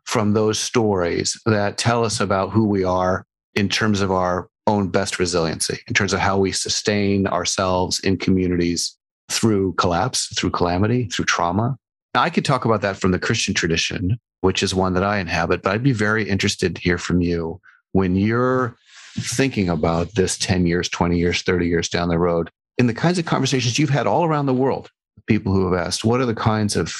from 0.05 0.33
those 0.33 0.59
stories 0.59 1.39
that 1.45 1.77
tell 1.77 2.05
us 2.05 2.19
about 2.19 2.51
who 2.51 2.65
we 2.67 2.83
are 2.83 3.25
in 3.55 3.69
terms 3.69 4.01
of 4.01 4.11
our 4.11 4.49
own 4.67 4.87
best 4.89 5.19
resiliency, 5.19 5.79
in 5.87 5.93
terms 5.93 6.13
of 6.13 6.19
how 6.19 6.37
we 6.37 6.51
sustain 6.51 7.27
ourselves 7.27 7.99
in 7.99 8.17
communities 8.17 8.97
through 9.29 9.73
collapse, 9.73 10.27
through 10.37 10.51
calamity, 10.51 11.05
through 11.05 11.25
trauma. 11.25 11.77
Now, 12.13 12.21
I 12.21 12.29
could 12.29 12.45
talk 12.45 12.65
about 12.65 12.81
that 12.81 12.97
from 12.97 13.11
the 13.11 13.19
Christian 13.19 13.53
tradition, 13.53 14.17
which 14.41 14.63
is 14.63 14.73
one 14.73 14.93
that 14.93 15.03
I 15.03 15.17
inhabit, 15.17 15.61
but 15.61 15.73
I'd 15.73 15.83
be 15.83 15.91
very 15.91 16.27
interested 16.27 16.75
to 16.75 16.81
hear 16.81 16.97
from 16.97 17.21
you 17.21 17.59
when 17.91 18.15
you're 18.15 18.75
thinking 19.17 19.69
about 19.69 20.13
this 20.15 20.37
10 20.37 20.65
years, 20.67 20.89
20 20.89 21.17
years, 21.17 21.41
30 21.41 21.67
years 21.67 21.89
down 21.89 22.09
the 22.09 22.19
road, 22.19 22.49
in 22.77 22.87
the 22.87 22.93
kinds 22.93 23.17
of 23.17 23.25
conversations 23.25 23.79
you've 23.79 23.89
had 23.89 24.07
all 24.07 24.25
around 24.25 24.45
the 24.45 24.53
world, 24.53 24.91
people 25.27 25.53
who 25.53 25.71
have 25.71 25.87
asked, 25.87 26.03
what 26.03 26.19
are 26.19 26.25
the 26.25 26.35
kinds 26.35 26.75
of 26.75 26.95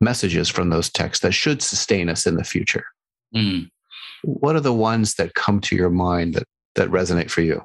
messages 0.00 0.48
from 0.48 0.70
those 0.70 0.90
texts 0.90 1.22
that 1.22 1.32
should 1.32 1.62
sustain 1.62 2.08
us 2.08 2.26
in 2.26 2.36
the 2.36 2.44
future? 2.44 2.84
Mm. 3.34 3.68
What 4.22 4.56
are 4.56 4.60
the 4.60 4.74
ones 4.74 5.14
that 5.14 5.34
come 5.34 5.60
to 5.62 5.76
your 5.76 5.90
mind 5.90 6.34
that, 6.34 6.44
that 6.74 6.90
resonate 6.90 7.30
for 7.30 7.42
you? 7.42 7.62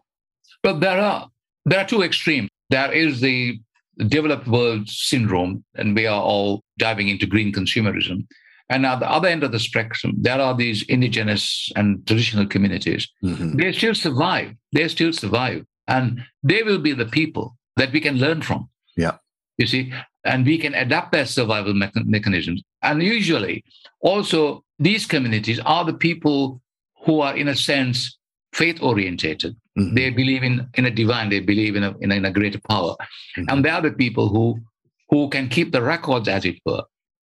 Well, 0.64 0.80
there 0.80 1.00
are 1.00 1.30
there 1.66 1.80
are 1.80 1.88
two 1.88 2.04
extremes. 2.04 2.50
There 2.70 2.92
is 2.92 3.22
the 3.22 3.60
developed 4.08 4.48
world 4.48 4.90
syndrome, 4.90 5.64
and 5.76 5.96
we 5.96 6.08
are 6.08 6.22
all 6.22 6.62
diving 6.78 7.10
into 7.10 7.26
green 7.26 7.54
consumerism. 7.54 8.28
And 8.70 8.86
at 8.86 9.00
the 9.00 9.10
other 9.10 9.28
end 9.28 9.44
of 9.44 9.52
the 9.52 9.60
spectrum, 9.60 10.16
there 10.18 10.40
are 10.40 10.56
these 10.56 10.84
indigenous 10.84 11.70
and 11.76 12.06
traditional 12.08 12.48
communities. 12.48 13.08
Mm-hmm. 13.24 13.58
They 13.58 13.72
still 13.74 13.94
survive. 13.94 14.56
They 14.72 14.88
still 14.88 15.14
survive. 15.14 15.66
And 15.88 16.24
they 16.44 16.64
will 16.64 16.80
be 16.80 16.94
the 16.94 17.06
people 17.06 17.58
that 17.76 17.92
we 17.92 18.00
can 18.00 18.18
learn 18.18 18.42
from. 18.42 18.70
Yeah. 18.96 19.18
You 19.58 19.68
see, 19.68 19.94
and 20.26 20.46
we 20.46 20.58
can 20.58 20.74
adapt 20.74 21.12
their 21.12 21.26
survival 21.26 21.74
mechanisms. 21.74 22.64
And 22.82 23.02
usually, 23.02 23.64
also, 24.02 24.64
these 24.80 25.06
communities 25.06 25.60
are 25.66 25.86
the 25.86 25.94
people 25.94 26.62
who 27.06 27.22
are, 27.22 27.36
in 27.36 27.48
a 27.48 27.56
sense, 27.56 28.18
faith 28.54 28.82
orientated. 28.82 29.56
Mm-hmm. 29.78 29.96
They 29.96 30.10
believe 30.10 30.44
in, 30.44 30.68
in 30.76 30.86
a 30.86 30.92
divine, 30.92 31.30
they 31.30 31.40
believe 31.40 31.76
in 31.76 31.84
a, 31.84 31.96
in 32.00 32.12
a, 32.12 32.16
in 32.16 32.26
a 32.26 32.32
greater 32.32 32.60
power. 32.70 32.96
Mm-hmm. 33.38 33.50
And 33.50 33.66
they 33.66 33.70
are 33.70 33.82
the 33.82 33.92
people 33.92 34.30
who, 34.30 34.60
who 35.10 35.30
can 35.30 35.50
keep 35.50 35.72
the 35.72 35.82
records, 35.82 36.28
as 36.28 36.46
it 36.46 36.60
were. 36.66 36.84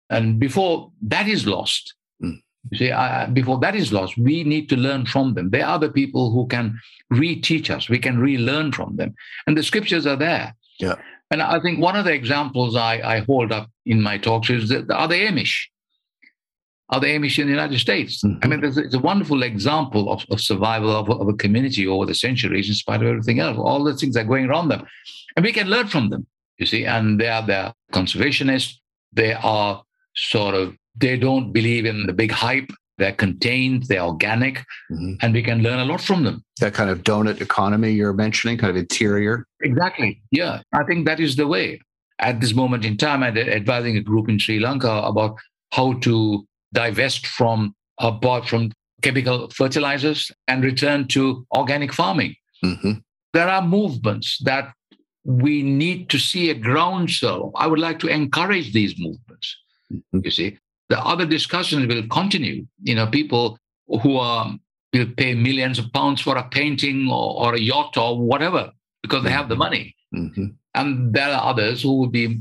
And 0.09 0.39
before 0.39 0.91
that 1.01 1.27
is 1.27 1.47
lost, 1.47 1.95
mm. 2.23 2.39
you 2.69 2.77
see, 2.77 2.91
uh, 2.91 3.27
before 3.27 3.59
that 3.59 3.75
is 3.75 3.91
lost, 3.91 4.17
we 4.17 4.43
need 4.43 4.69
to 4.69 4.77
learn 4.77 5.05
from 5.05 5.33
them. 5.33 5.49
They 5.49 5.63
are 5.63 5.79
the 5.79 5.89
people 5.89 6.31
who 6.31 6.47
can 6.47 6.79
reteach 7.11 7.69
us. 7.69 7.89
We 7.89 7.99
can 7.99 8.19
relearn 8.19 8.71
from 8.71 8.95
them. 8.97 9.15
And 9.47 9.57
the 9.57 9.63
scriptures 9.63 10.05
are 10.05 10.15
there. 10.15 10.55
Yeah. 10.79 10.95
And 11.35 11.41
I 11.41 11.59
think 11.59 11.81
one 11.81 11.97
of 11.97 12.05
the 12.05 12.13
examples 12.13 12.77
I, 12.77 13.01
I 13.15 13.19
hold 13.19 13.51
up 13.51 13.69
in 13.85 14.01
my 14.01 14.17
talks 14.17 14.49
is 14.49 14.69
that 14.69 14.89
are 14.89 15.09
the 15.09 15.15
Amish. 15.15 15.65
Are 16.91 17.01
the 17.01 17.07
Amish 17.07 17.37
in 17.39 17.47
the 17.47 17.51
United 17.51 17.77
States? 17.77 18.23
Mm-hmm. 18.23 18.39
I 18.41 18.47
mean, 18.47 18.63
it's 18.63 18.93
a 18.93 18.99
wonderful 18.99 19.43
example 19.43 20.09
of, 20.13 20.25
of 20.31 20.39
survival 20.39 20.91
of, 20.91 21.09
of, 21.09 21.27
a 21.27 21.33
community 21.33 21.87
over 21.87 22.05
the 22.05 22.15
centuries, 22.15 22.69
in 22.69 22.75
spite 22.75 23.01
of 23.01 23.07
everything 23.07 23.41
else. 23.41 23.57
All 23.57 23.83
the 23.83 23.93
things 23.97 24.15
are 24.15 24.23
going 24.23 24.45
around 24.45 24.69
them. 24.69 24.87
And 25.35 25.43
we 25.43 25.51
can 25.51 25.67
learn 25.67 25.87
from 25.87 26.09
them, 26.09 26.25
you 26.57 26.65
see. 26.65 26.85
And 26.85 27.19
they 27.19 27.27
are 27.27 27.45
the 27.45 27.73
conservationists. 27.91 28.75
They 29.11 29.33
are 29.33 29.83
sort 30.15 30.55
of, 30.55 30.73
they 30.95 31.17
don't 31.17 31.51
believe 31.51 31.85
in 31.85 32.05
the 32.05 32.13
big 32.13 32.31
hype. 32.31 32.71
They're 32.97 33.11
contained, 33.11 33.83
they're 33.83 34.01
organic, 34.01 34.59
mm-hmm. 34.91 35.13
and 35.21 35.33
we 35.33 35.43
can 35.43 35.61
learn 35.61 35.79
a 35.79 35.85
lot 35.85 36.01
from 36.01 36.23
them. 36.23 36.43
That 36.61 36.73
kind 36.73 36.89
of 36.89 37.03
donut 37.03 37.41
economy 37.41 37.91
you're 37.91 38.13
mentioning, 38.13 38.57
kind 38.57 38.69
of 38.69 38.77
interior. 38.77 39.45
Exactly. 39.61 40.21
Yeah. 40.31 40.61
I 40.73 40.83
think 40.83 41.05
that 41.05 41.19
is 41.19 41.35
the 41.35 41.47
way. 41.47 41.81
At 42.19 42.39
this 42.39 42.53
moment 42.53 42.85
in 42.85 42.95
time, 42.95 43.23
I'm 43.23 43.37
advising 43.37 43.97
a 43.97 44.01
group 44.01 44.29
in 44.29 44.39
Sri 44.39 44.59
Lanka 44.59 44.89
about 44.89 45.37
how 45.71 45.93
to 45.99 46.45
divest 46.73 47.27
from 47.27 47.75
apart 47.99 48.47
from 48.47 48.71
chemical 49.01 49.49
fertilizers 49.49 50.31
and 50.47 50.63
return 50.63 51.07
to 51.09 51.45
organic 51.55 51.91
farming. 51.93 52.35
Mm-hmm. 52.63 52.93
There 53.33 53.47
are 53.47 53.61
movements 53.61 54.39
that 54.45 54.73
we 55.25 55.61
need 55.63 56.09
to 56.09 56.19
see 56.19 56.49
a 56.49 56.53
groundswell. 56.53 57.51
I 57.55 57.67
would 57.67 57.79
like 57.79 57.99
to 57.99 58.07
encourage 58.07 58.71
these 58.71 58.95
movements. 58.97 59.57
Mm-hmm. 59.91 60.19
You 60.23 60.31
see, 60.31 60.57
the 60.89 60.99
other 60.99 61.25
discussions 61.25 61.87
will 61.87 62.07
continue. 62.07 62.65
You 62.81 62.95
know, 62.95 63.07
people 63.07 63.57
who 63.87 64.17
are 64.17 64.55
will 64.93 65.07
pay 65.17 65.33
millions 65.33 65.77
of 65.77 65.91
pounds 65.91 66.21
for 66.21 66.37
a 66.37 66.47
painting 66.49 67.09
or, 67.11 67.45
or 67.45 67.55
a 67.55 67.59
yacht 67.59 67.97
or 67.97 68.19
whatever 68.19 68.71
because 69.01 69.23
they 69.23 69.29
have 69.29 69.49
the 69.49 69.55
money. 69.55 69.95
Mm-hmm. 70.13 70.45
And 70.73 71.13
there 71.13 71.29
are 71.29 71.49
others 71.51 71.83
who 71.83 71.99
would 71.99 72.11
be 72.11 72.39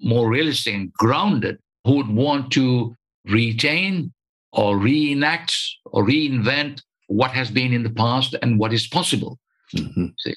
more 0.00 0.28
realistic 0.28 0.74
and 0.74 0.92
grounded, 0.92 1.58
who 1.84 1.96
would 1.96 2.08
want 2.08 2.52
to 2.52 2.94
retain 3.24 4.12
or 4.52 4.76
reenact 4.78 5.54
or 5.86 6.04
reinvent 6.04 6.82
what 7.08 7.30
has 7.32 7.50
been 7.50 7.72
in 7.72 7.82
the 7.82 7.90
past 7.90 8.34
and 8.42 8.58
what 8.58 8.72
is 8.72 8.86
possible. 8.86 9.38
Mm-hmm. 9.74 10.06
See, 10.18 10.34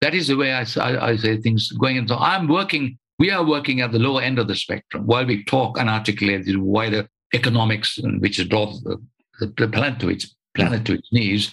that 0.00 0.14
is 0.14 0.28
the 0.28 0.36
way 0.36 0.52
I, 0.52 0.66
I, 0.76 1.10
I 1.10 1.16
say 1.16 1.36
things 1.40 1.70
going. 1.72 1.98
And 1.98 2.08
so 2.08 2.16
I'm 2.16 2.48
working 2.48 2.98
we 3.18 3.30
are 3.30 3.44
working 3.44 3.80
at 3.80 3.92
the 3.92 3.98
lower 3.98 4.22
end 4.22 4.38
of 4.38 4.48
the 4.48 4.54
spectrum 4.54 5.06
while 5.06 5.26
we 5.26 5.44
talk 5.44 5.78
and 5.78 5.88
articulate 5.88 6.44
the 6.44 6.56
wider 6.56 7.08
economics, 7.34 7.98
which 8.18 8.48
brought 8.48 8.72
the, 8.84 9.02
the 9.56 9.68
planet 9.68 10.00
to 10.00 10.08
its 10.08 10.34
planet 10.54 10.84
to 10.86 10.94
its 10.94 11.12
knees. 11.12 11.52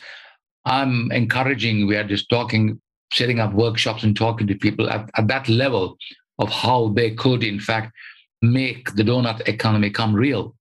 I'm 0.66 1.12
encouraging, 1.12 1.88
we 1.88 1.96
are 1.96 2.04
just 2.04 2.30
talking, 2.30 2.82
setting 3.12 3.40
up 3.40 3.54
workshops 3.54 4.04
and 4.04 4.16
talking 4.16 4.48
to 4.48 4.56
people 4.56 4.90
at, 4.90 5.10
at 5.18 5.28
that 5.28 5.50
level 5.50 5.98
of 6.40 6.50
how 6.50 6.90
they 6.96 7.12
could, 7.12 7.44
in 7.44 7.60
fact, 7.60 7.94
make 8.42 8.94
the 8.96 9.04
donut 9.04 9.48
economy 9.48 9.90
come 9.90 10.14
real. 10.14 10.56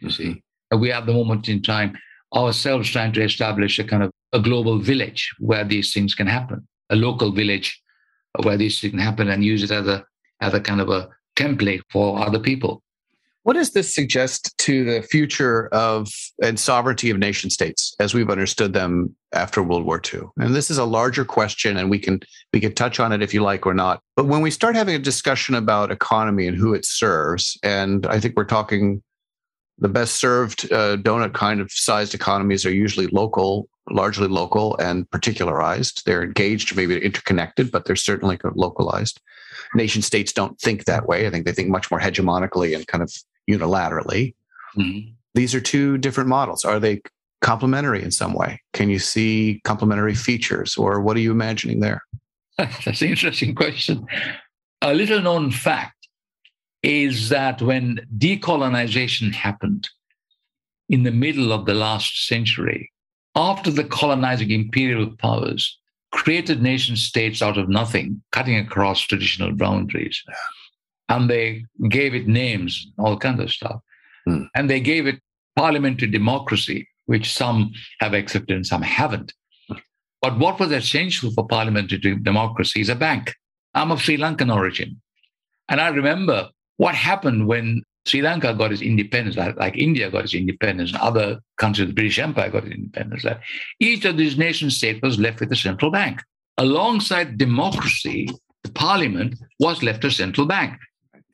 You 0.00 0.10
see, 0.10 0.42
and 0.70 0.80
we 0.80 0.92
at 0.92 1.06
the 1.06 1.12
moment 1.12 1.48
in 1.48 1.62
time 1.62 1.96
ourselves 2.34 2.90
trying 2.90 3.12
to 3.12 3.22
establish 3.22 3.78
a 3.78 3.84
kind 3.84 4.02
of 4.02 4.10
a 4.32 4.40
global 4.40 4.78
village 4.78 5.34
where 5.38 5.64
these 5.64 5.92
things 5.94 6.14
can 6.14 6.26
happen, 6.26 6.66
a 6.90 6.96
local 6.96 7.32
village 7.32 7.80
where 8.42 8.58
these 8.58 8.80
things 8.80 8.90
can 8.90 9.00
happen, 9.00 9.28
and 9.28 9.42
use 9.44 9.62
it 9.62 9.70
as 9.70 9.86
a 9.86 10.04
as 10.40 10.54
a 10.54 10.60
kind 10.60 10.80
of 10.80 10.88
a 10.88 11.08
template 11.36 11.82
for 11.90 12.18
other 12.18 12.38
people. 12.38 12.82
What 13.46 13.54
does 13.54 13.70
this 13.70 13.94
suggest 13.94 14.58
to 14.58 14.84
the 14.84 15.02
future 15.02 15.68
of 15.68 16.08
and 16.42 16.58
sovereignty 16.58 17.10
of 17.10 17.18
nation 17.18 17.48
states 17.48 17.94
as 18.00 18.12
we've 18.12 18.28
understood 18.28 18.72
them 18.72 19.14
after 19.32 19.62
World 19.62 19.84
War 19.84 20.02
II? 20.12 20.22
And 20.36 20.52
this 20.52 20.68
is 20.68 20.78
a 20.78 20.84
larger 20.84 21.24
question, 21.24 21.76
and 21.76 21.88
we 21.88 22.00
can 22.00 22.18
we 22.52 22.58
can 22.58 22.74
touch 22.74 22.98
on 22.98 23.12
it 23.12 23.22
if 23.22 23.32
you 23.32 23.44
like 23.44 23.64
or 23.64 23.72
not. 23.72 24.00
But 24.16 24.26
when 24.26 24.40
we 24.40 24.50
start 24.50 24.74
having 24.74 24.96
a 24.96 24.98
discussion 24.98 25.54
about 25.54 25.92
economy 25.92 26.48
and 26.48 26.56
who 26.56 26.74
it 26.74 26.84
serves, 26.84 27.56
and 27.62 28.04
I 28.06 28.18
think 28.18 28.36
we're 28.36 28.46
talking 28.46 29.00
the 29.78 29.88
best 29.88 30.16
served 30.16 30.72
uh, 30.72 30.96
donut 30.96 31.34
kind 31.34 31.60
of 31.60 31.70
sized 31.70 32.14
economies 32.14 32.64
are 32.64 32.72
usually 32.72 33.06
local, 33.08 33.68
largely 33.90 34.28
local 34.28 34.76
and 34.78 35.10
particularized. 35.10 36.02
They're 36.06 36.22
engaged, 36.22 36.74
maybe 36.74 36.96
interconnected, 36.98 37.70
but 37.70 37.84
they're 37.84 37.96
certainly 37.96 38.38
localized 38.54 39.20
nation 39.74 40.02
states 40.02 40.32
don't 40.32 40.58
think 40.60 40.84
that 40.84 41.06
way. 41.06 41.26
I 41.26 41.30
think 41.30 41.46
they 41.46 41.52
think 41.52 41.68
much 41.68 41.90
more 41.90 42.00
hegemonically 42.00 42.74
and 42.74 42.86
kind 42.86 43.02
of 43.02 43.12
unilaterally. 43.48 44.34
Mm-hmm. 44.76 45.12
These 45.34 45.54
are 45.54 45.60
two 45.60 45.98
different 45.98 46.28
models. 46.28 46.64
Are 46.64 46.80
they 46.80 47.02
complementary 47.42 48.02
in 48.02 48.10
some 48.10 48.32
way? 48.32 48.60
Can 48.72 48.88
you 48.88 48.98
see 48.98 49.60
complementary 49.64 50.14
features, 50.14 50.76
or 50.76 51.00
what 51.00 51.16
are 51.16 51.20
you 51.20 51.30
imagining 51.30 51.80
there? 51.80 52.02
That's 52.58 53.02
an 53.02 53.08
interesting 53.08 53.54
question. 53.54 54.06
A 54.82 54.94
little 54.94 55.20
known 55.20 55.50
fact 55.50 55.95
is 56.86 57.30
that 57.30 57.60
when 57.60 58.00
decolonization 58.16 59.32
happened, 59.32 59.88
in 60.88 61.02
the 61.02 61.10
middle 61.10 61.52
of 61.52 61.66
the 61.66 61.74
last 61.74 62.28
century, 62.28 62.92
after 63.34 63.72
the 63.72 63.82
colonizing 63.82 64.52
imperial 64.52 65.10
powers 65.16 65.78
created 66.12 66.62
nation 66.62 66.94
states 66.94 67.42
out 67.42 67.58
of 67.58 67.68
nothing, 67.68 68.22
cutting 68.30 68.56
across 68.56 69.00
traditional 69.00 69.52
boundaries. 69.52 70.22
And 71.08 71.28
they 71.28 71.64
gave 71.88 72.14
it 72.14 72.28
names, 72.28 72.86
all 72.98 73.18
kinds 73.18 73.40
of 73.40 73.50
stuff. 73.50 73.80
Hmm. 74.24 74.44
And 74.54 74.70
they 74.70 74.78
gave 74.78 75.08
it 75.08 75.20
parliamentary 75.56 76.08
democracy, 76.08 76.88
which 77.06 77.34
some 77.34 77.72
have 77.98 78.14
accepted 78.14 78.54
and 78.54 78.66
some 78.66 78.82
haven't. 78.82 79.32
But 80.22 80.38
what 80.38 80.60
was 80.60 80.70
essential 80.70 81.32
for 81.32 81.48
parliamentary 81.48 82.16
democracy 82.16 82.80
is 82.80 82.88
a 82.88 82.94
bank. 82.94 83.34
I'm 83.74 83.90
of 83.90 84.00
Sri 84.00 84.16
Lankan 84.16 84.54
origin. 84.54 85.00
And 85.68 85.80
I 85.80 85.88
remember 85.88 86.50
what 86.76 86.94
happened 86.94 87.46
when 87.46 87.82
Sri 88.06 88.22
Lanka 88.22 88.54
got 88.54 88.72
its 88.72 88.82
independence, 88.82 89.36
like, 89.36 89.56
like 89.56 89.76
India 89.76 90.10
got 90.10 90.24
its 90.24 90.34
independence, 90.34 90.92
and 90.92 91.00
other 91.00 91.40
countries, 91.56 91.88
the 91.88 91.94
British 91.94 92.18
Empire 92.18 92.50
got 92.50 92.64
its 92.64 92.74
independence. 92.74 93.24
Like 93.24 93.40
each 93.80 94.04
of 94.04 94.16
these 94.16 94.38
nation 94.38 94.70
states 94.70 95.00
was 95.02 95.18
left 95.18 95.40
with 95.40 95.50
a 95.52 95.56
central 95.56 95.90
bank. 95.90 96.22
Alongside 96.58 97.36
democracy, 97.36 98.28
the 98.62 98.70
parliament 98.70 99.34
was 99.58 99.82
left 99.82 100.04
a 100.04 100.10
central 100.10 100.46
bank. 100.46 100.78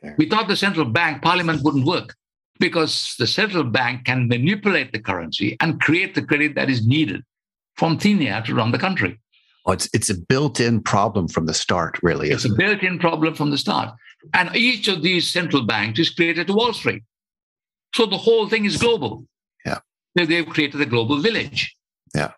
Right 0.02 0.18
Without 0.18 0.48
the 0.48 0.56
central 0.56 0.86
bank, 0.86 1.22
parliament 1.22 1.62
wouldn't 1.62 1.86
work 1.86 2.14
because 2.58 3.14
the 3.18 3.26
central 3.26 3.64
bank 3.64 4.04
can 4.04 4.28
manipulate 4.28 4.92
the 4.92 4.98
currency 4.98 5.56
and 5.60 5.80
create 5.80 6.14
the 6.14 6.22
credit 6.22 6.54
that 6.54 6.70
is 6.70 6.86
needed 6.86 7.22
from 7.76 7.98
thin 7.98 8.22
air 8.22 8.42
to 8.42 8.54
run 8.54 8.72
the 8.72 8.78
country. 8.78 9.18
Oh, 9.64 9.72
it's 9.72 9.88
it's 9.92 10.10
a 10.10 10.14
built-in 10.14 10.82
problem 10.82 11.28
from 11.28 11.46
the 11.46 11.54
start, 11.54 11.98
really. 12.02 12.30
It's 12.30 12.44
a 12.44 12.52
built-in 12.52 12.98
problem 12.98 13.34
from 13.34 13.50
the 13.50 13.58
start. 13.58 13.90
And 14.34 14.54
each 14.56 14.88
of 14.88 15.02
these 15.02 15.30
central 15.30 15.62
banks 15.62 16.00
is 16.00 16.10
created 16.10 16.48
to 16.48 16.52
Wall 16.52 16.72
Street. 16.72 17.02
So 17.94 18.06
the 18.06 18.18
whole 18.18 18.48
thing 18.48 18.64
is 18.64 18.76
global. 18.76 19.24
Yeah. 19.64 19.78
They've 20.14 20.46
created 20.46 20.80
a 20.80 20.86
global 20.86 21.18
village. 21.18 21.76
Yeah. 22.14 22.32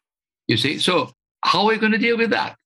You 0.47 0.57
see? 0.57 0.79
So 0.79 1.13
how 1.43 1.61
are 1.63 1.69
we 1.69 1.79
going 1.79 1.93
to 1.93 1.99
deal 1.99 2.19
with 2.19 2.31
that? 2.31 2.57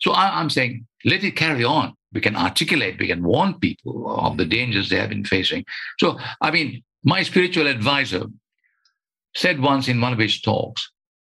So 0.00 0.12
I'm 0.12 0.50
saying, 0.50 0.86
let 1.04 1.24
it 1.24 1.36
carry 1.36 1.64
on. 1.64 1.94
We 2.12 2.20
can 2.20 2.34
articulate, 2.34 2.98
we 2.98 3.06
can 3.06 3.22
warn 3.22 3.54
people 3.54 4.10
of 4.18 4.36
the 4.36 4.44
dangers 4.44 4.88
they 4.88 4.96
have 4.96 5.10
been 5.10 5.24
facing. 5.24 5.64
So, 6.00 6.18
I 6.40 6.50
mean, 6.50 6.82
my 7.04 7.22
spiritual 7.22 7.68
advisor 7.68 8.24
said 9.36 9.60
once 9.60 9.86
in 9.86 10.00
one 10.00 10.12
of 10.12 10.18
his 10.18 10.40
talks 10.40 10.90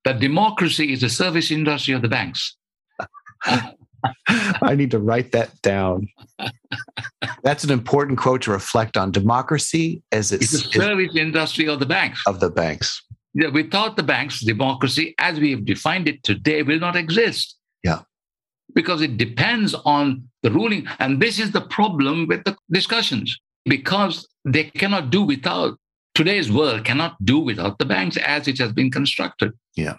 that 0.07 0.19
democracy 0.19 0.93
is 0.93 1.01
the 1.01 1.09
service 1.09 1.51
industry 1.51 1.93
of 1.93 2.01
the 2.01 2.07
banks. 2.07 2.55
I 4.61 4.73
need 4.73 4.91
to 4.91 4.99
write 4.99 5.33
that 5.33 5.61
down. 5.61 6.07
That's 7.43 7.65
an 7.65 7.71
important 7.71 8.17
quote 8.17 8.41
to 8.43 8.51
reflect 8.51 8.95
on 8.95 9.11
democracy 9.11 10.01
as 10.13 10.31
it's, 10.31 10.53
it's 10.53 10.63
the 10.63 10.79
service 10.79 11.13
industry 11.17 11.67
of 11.67 11.81
the 11.81 11.85
banks. 11.85 12.23
Of 12.25 12.39
the 12.39 12.49
banks. 12.49 13.03
Yeah, 13.33 13.49
without 13.49 13.97
the 13.97 14.03
banks, 14.03 14.39
democracy 14.39 15.13
as 15.19 15.41
we 15.41 15.51
have 15.51 15.65
defined 15.65 16.07
it 16.07 16.23
today 16.23 16.63
will 16.63 16.79
not 16.79 16.95
exist. 16.95 17.57
Yeah. 17.83 17.99
Because 18.73 19.01
it 19.01 19.17
depends 19.17 19.73
on 19.73 20.23
the 20.41 20.51
ruling. 20.51 20.87
And 20.99 21.21
this 21.21 21.37
is 21.37 21.51
the 21.51 21.61
problem 21.61 22.27
with 22.27 22.45
the 22.45 22.55
discussions 22.71 23.37
because 23.65 24.25
they 24.45 24.63
cannot 24.63 25.09
do 25.09 25.23
without 25.23 25.77
today's 26.17 26.51
world 26.51 26.83
cannot 26.83 27.13
do 27.23 27.37
without 27.37 27.77
the 27.77 27.85
banks 27.85 28.17
as 28.17 28.47
it 28.47 28.57
has 28.57 28.73
been 28.73 28.89
constructed. 28.89 29.51
Yeah. 29.75 29.97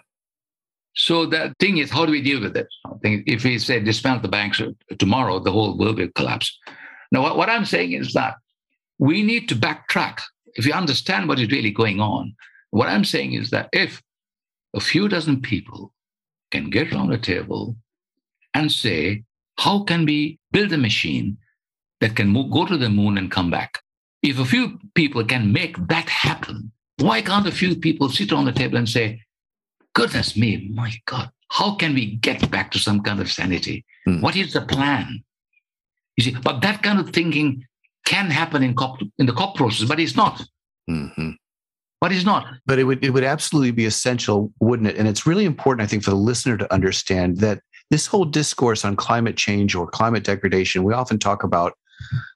So 0.93 1.25
the 1.25 1.55
thing 1.61 1.77
is, 1.77 1.89
how 1.89 2.05
do 2.05 2.11
we 2.11 2.21
deal 2.21 2.41
with 2.41 2.57
it? 2.57 2.67
I 2.85 2.95
think 3.01 3.23
if 3.25 3.45
we 3.45 3.57
say 3.57 3.79
dismantle 3.79 4.23
the 4.23 4.27
banks 4.27 4.61
tomorrow, 4.97 5.39
the 5.39 5.53
whole 5.53 5.77
world 5.77 5.97
will 5.97 6.09
collapse. 6.15 6.59
Now, 7.13 7.21
what, 7.21 7.37
what 7.37 7.49
I'm 7.49 7.63
saying 7.63 7.93
is 7.93 8.11
that 8.13 8.35
we 8.97 9.23
need 9.23 9.47
to 9.47 9.55
backtrack. 9.55 10.19
If 10.55 10.65
you 10.65 10.73
understand 10.73 11.29
what 11.29 11.39
is 11.39 11.51
really 11.51 11.71
going 11.71 12.01
on, 12.01 12.35
what 12.71 12.89
I'm 12.89 13.05
saying 13.05 13.31
is 13.31 13.49
that 13.51 13.69
if 13.71 14.01
a 14.73 14.81
few 14.81 15.07
dozen 15.07 15.41
people 15.41 15.93
can 16.51 16.69
get 16.69 16.91
around 16.91 17.13
a 17.13 17.17
table 17.17 17.77
and 18.53 18.69
say, 18.69 19.23
how 19.57 19.83
can 19.83 20.05
we 20.05 20.37
build 20.51 20.73
a 20.73 20.77
machine 20.77 21.37
that 22.01 22.17
can 22.17 22.27
move, 22.27 22.51
go 22.51 22.65
to 22.65 22.77
the 22.77 22.89
moon 22.89 23.17
and 23.17 23.31
come 23.31 23.49
back? 23.49 23.79
If 24.21 24.39
a 24.39 24.45
few 24.45 24.79
people 24.95 25.23
can 25.23 25.51
make 25.51 25.77
that 25.87 26.09
happen, 26.09 26.71
why 26.97 27.21
can't 27.21 27.47
a 27.47 27.51
few 27.51 27.75
people 27.75 28.09
sit 28.09 28.33
on 28.33 28.45
the 28.45 28.51
table 28.51 28.77
and 28.77 28.87
say, 28.87 29.21
goodness 29.93 30.35
me, 30.35 30.69
my 30.73 30.93
God, 31.05 31.29
how 31.49 31.75
can 31.75 31.93
we 31.93 32.15
get 32.17 32.49
back 32.51 32.71
to 32.71 32.79
some 32.79 33.01
kind 33.01 33.19
of 33.19 33.31
sanity? 33.31 33.85
Mm. 34.07 34.21
What 34.21 34.35
is 34.35 34.53
the 34.53 34.61
plan? 34.61 35.23
You 36.17 36.23
see, 36.23 36.35
but 36.43 36.61
that 36.61 36.83
kind 36.83 36.99
of 36.99 37.11
thinking 37.11 37.65
can 38.05 38.29
happen 38.29 38.63
in 38.63 38.75
COP 38.75 38.99
in 39.17 39.25
the 39.25 39.33
COP 39.33 39.55
process, 39.55 39.87
but 39.87 39.99
it's 39.99 40.15
not. 40.15 40.43
Mm-hmm. 40.89 41.31
But 42.01 42.11
it's 42.11 42.25
not. 42.25 42.47
But 42.65 42.79
it 42.79 42.83
would 42.83 43.03
it 43.03 43.11
would 43.11 43.23
absolutely 43.23 43.71
be 43.71 43.85
essential, 43.85 44.51
wouldn't 44.59 44.89
it? 44.89 44.97
And 44.97 45.07
it's 45.07 45.25
really 45.25 45.45
important, 45.45 45.85
I 45.85 45.87
think, 45.87 46.03
for 46.03 46.11
the 46.11 46.17
listener 46.17 46.57
to 46.57 46.73
understand 46.73 47.37
that 47.37 47.61
this 47.89 48.05
whole 48.05 48.25
discourse 48.25 48.85
on 48.85 48.95
climate 48.95 49.37
change 49.37 49.75
or 49.75 49.87
climate 49.87 50.23
degradation, 50.23 50.83
we 50.83 50.93
often 50.93 51.19
talk 51.19 51.43
about 51.43 51.73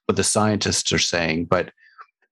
what 0.06 0.16
the 0.16 0.24
scientists 0.24 0.92
are 0.92 1.00
saying, 1.00 1.46
but 1.46 1.72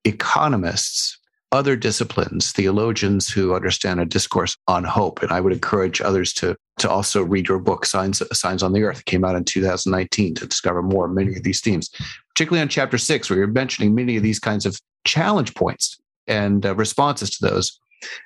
economists 0.04 1.18
other 1.52 1.76
disciplines, 1.76 2.52
theologians 2.52 3.30
who 3.30 3.54
understand 3.54 4.00
a 4.00 4.06
discourse 4.06 4.56
on 4.68 4.84
hope. 4.86 5.22
And 5.22 5.32
I 5.32 5.42
would 5.42 5.52
encourage 5.52 6.02
others 6.02 6.32
to, 6.34 6.56
to 6.80 6.90
also 6.90 7.24
read 7.24 7.50
your 7.50 7.60
book, 7.60 7.86
Signs, 7.86 8.22
Signs 8.32 8.64
on 8.64 8.72
the 8.72 8.84
Earth. 8.84 9.02
It 9.02 9.06
came 9.06 9.26
out 9.26 9.36
in 9.36 9.44
2019 9.44 10.36
to 10.36 10.48
discover 10.48 10.82
more 10.82 11.08
many 11.10 11.36
of 11.36 11.44
these 11.44 11.60
themes, 11.60 11.90
particularly 12.30 12.62
on 12.62 12.70
chapter 12.70 12.98
six, 12.98 13.30
where 13.30 13.38
you're 13.38 13.48
mentioning 13.48 13.94
many 13.94 14.16
of 14.16 14.24
these 14.24 14.40
kinds 14.40 14.66
of 14.66 14.80
challenge 15.04 15.54
points 15.54 16.00
and 16.26 16.66
uh, 16.66 16.74
responses 16.76 17.30
to 17.32 17.46
those, 17.46 17.80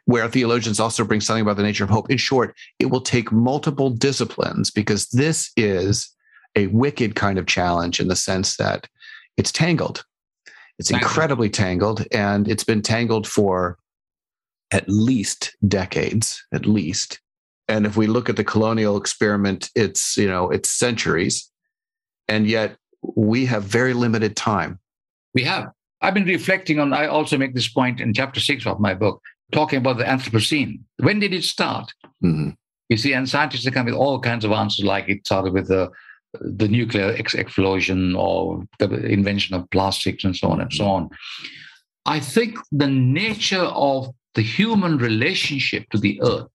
where 0.06 0.28
theologians 0.30 0.80
also 0.80 1.04
bring 1.04 1.22
something 1.22 1.42
about 1.42 1.58
the 1.58 1.64
nature 1.64 1.84
of 1.84 1.90
hope. 1.90 2.12
In 2.12 2.18
short, 2.18 2.56
it 2.78 2.92
will 2.92 3.02
take 3.02 3.32
multiple 3.32 3.90
disciplines 3.90 4.70
because 4.70 5.08
this 5.08 5.52
is 5.58 6.12
a 6.56 6.68
wicked 6.68 7.16
kind 7.16 7.40
of 7.40 7.48
challenge 7.48 8.00
in 8.00 8.08
the 8.08 8.16
sense 8.16 8.58
that 8.58 8.88
it's 9.38 9.52
tangled 9.52 10.06
it's 10.78 10.92
incredibly 10.92 11.50
tangled, 11.50 12.06
and 12.12 12.48
it's 12.48 12.64
been 12.64 12.82
tangled 12.82 13.28
for 13.28 13.78
at 14.72 14.90
least 14.90 15.56
decades, 15.68 16.46
at 16.54 16.66
least. 16.66 17.22
And 17.68 17.86
if 17.86 17.96
we 17.96 18.08
look 18.08 18.30
at 18.30 18.36
the 18.36 18.44
colonial 18.44 18.98
experiment, 18.98 19.70
it's 19.74 20.18
you 20.18 20.28
know 20.28 20.50
it's 20.52 20.70
centuries, 20.70 21.50
and 22.28 22.46
yet 22.48 22.78
we 23.16 23.46
have 23.46 23.64
very 23.64 23.94
limited 23.94 24.36
time. 24.36 24.80
We 25.34 25.44
have. 25.44 25.72
I've 26.02 26.14
been 26.14 26.26
reflecting 26.26 26.80
on. 26.80 26.94
I 26.94 27.08
also 27.08 27.38
make 27.38 27.56
this 27.56 27.70
point 27.70 28.02
in 28.02 28.14
chapter 28.14 28.40
six 28.40 28.68
of 28.68 28.80
my 28.80 28.94
book, 28.94 29.22
talking 29.54 29.78
about 29.78 29.98
the 29.98 30.04
Anthropocene. 30.04 30.80
When 30.98 31.20
did 31.20 31.34
it 31.34 31.44
start? 31.44 31.94
Mm-hmm. 32.24 32.50
You 32.90 32.98
see, 32.98 33.14
and 33.14 33.28
scientists 33.28 33.68
come 33.70 33.86
with 33.86 33.96
all 33.96 34.20
kinds 34.20 34.44
of 34.46 34.52
answers, 34.52 34.86
like 34.86 35.08
it 35.08 35.26
started 35.26 35.54
with 35.54 35.70
the 35.70 35.90
the 36.42 36.68
nuclear 36.68 37.12
explosion 37.12 38.16
or 38.16 38.64
the 38.80 39.06
invention 39.06 39.56
of 39.56 39.70
plastics 39.72 40.24
and 40.24 40.36
so 40.36 40.50
on 40.50 40.62
and 40.62 40.74
so 40.74 40.86
on. 40.86 41.10
I 42.06 42.20
think 42.20 42.58
the 42.72 42.88
nature 42.88 43.64
of 43.64 44.10
the 44.36 44.42
human 44.42 44.98
relationship 44.98 45.90
to 45.90 45.98
the 45.98 46.22
earth 46.22 46.48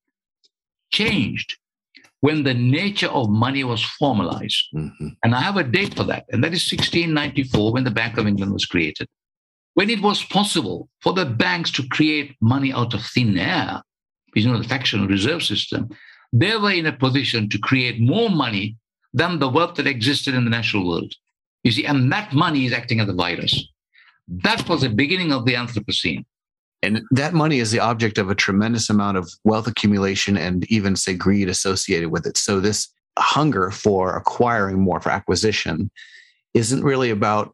changed 0.90 1.56
when 2.20 2.42
the 2.42 2.54
nature 2.54 3.08
of 3.08 3.30
money 3.30 3.64
was 3.64 3.82
formalized. 3.82 4.66
Mm-hmm. 4.74 5.08
And 5.24 5.34
I 5.34 5.40
have 5.40 5.56
a 5.56 5.64
date 5.64 5.94
for 5.94 6.04
that, 6.04 6.26
and 6.30 6.44
that 6.44 6.52
is 6.52 6.70
1694 6.70 7.72
when 7.72 7.84
the 7.84 7.90
Bank 7.90 8.18
of 8.18 8.26
England 8.26 8.52
was 8.52 8.66
created. 8.66 9.08
When 9.74 9.88
it 9.88 10.02
was 10.02 10.22
possible 10.22 10.88
for 11.00 11.12
the 11.12 11.24
banks 11.24 11.70
to 11.72 11.88
create 11.88 12.36
money 12.40 12.72
out 12.72 12.92
of 12.92 13.02
thin 13.02 13.38
air, 13.38 13.82
you 14.34 14.46
know, 14.46 14.58
the 14.58 14.68
fractional 14.68 15.08
reserve 15.08 15.42
system, 15.42 15.88
they 16.32 16.56
were 16.56 16.72
in 16.72 16.86
a 16.86 16.92
position 16.92 17.48
to 17.48 17.58
create 17.58 18.00
more 18.00 18.30
money 18.30 18.76
than 19.12 19.38
the 19.38 19.48
wealth 19.48 19.76
that 19.76 19.86
existed 19.86 20.34
in 20.34 20.44
the 20.44 20.50
natural 20.50 20.86
world. 20.86 21.14
You 21.64 21.72
see, 21.72 21.84
and 21.84 22.10
that 22.12 22.32
money 22.32 22.66
is 22.66 22.72
acting 22.72 23.00
as 23.00 23.08
a 23.08 23.12
virus. 23.12 23.66
That 24.28 24.68
was 24.68 24.82
the 24.82 24.88
beginning 24.88 25.32
of 25.32 25.44
the 25.44 25.54
Anthropocene. 25.54 26.24
And 26.82 27.02
that 27.10 27.34
money 27.34 27.58
is 27.58 27.70
the 27.70 27.80
object 27.80 28.16
of 28.16 28.30
a 28.30 28.34
tremendous 28.34 28.88
amount 28.88 29.18
of 29.18 29.30
wealth 29.44 29.66
accumulation 29.66 30.38
and 30.38 30.64
even, 30.70 30.96
say, 30.96 31.14
greed 31.14 31.48
associated 31.48 32.10
with 32.10 32.26
it. 32.26 32.38
So, 32.38 32.60
this 32.60 32.88
hunger 33.18 33.70
for 33.70 34.16
acquiring 34.16 34.80
more, 34.80 35.00
for 35.00 35.10
acquisition, 35.10 35.90
isn't 36.54 36.82
really 36.82 37.10
about 37.10 37.52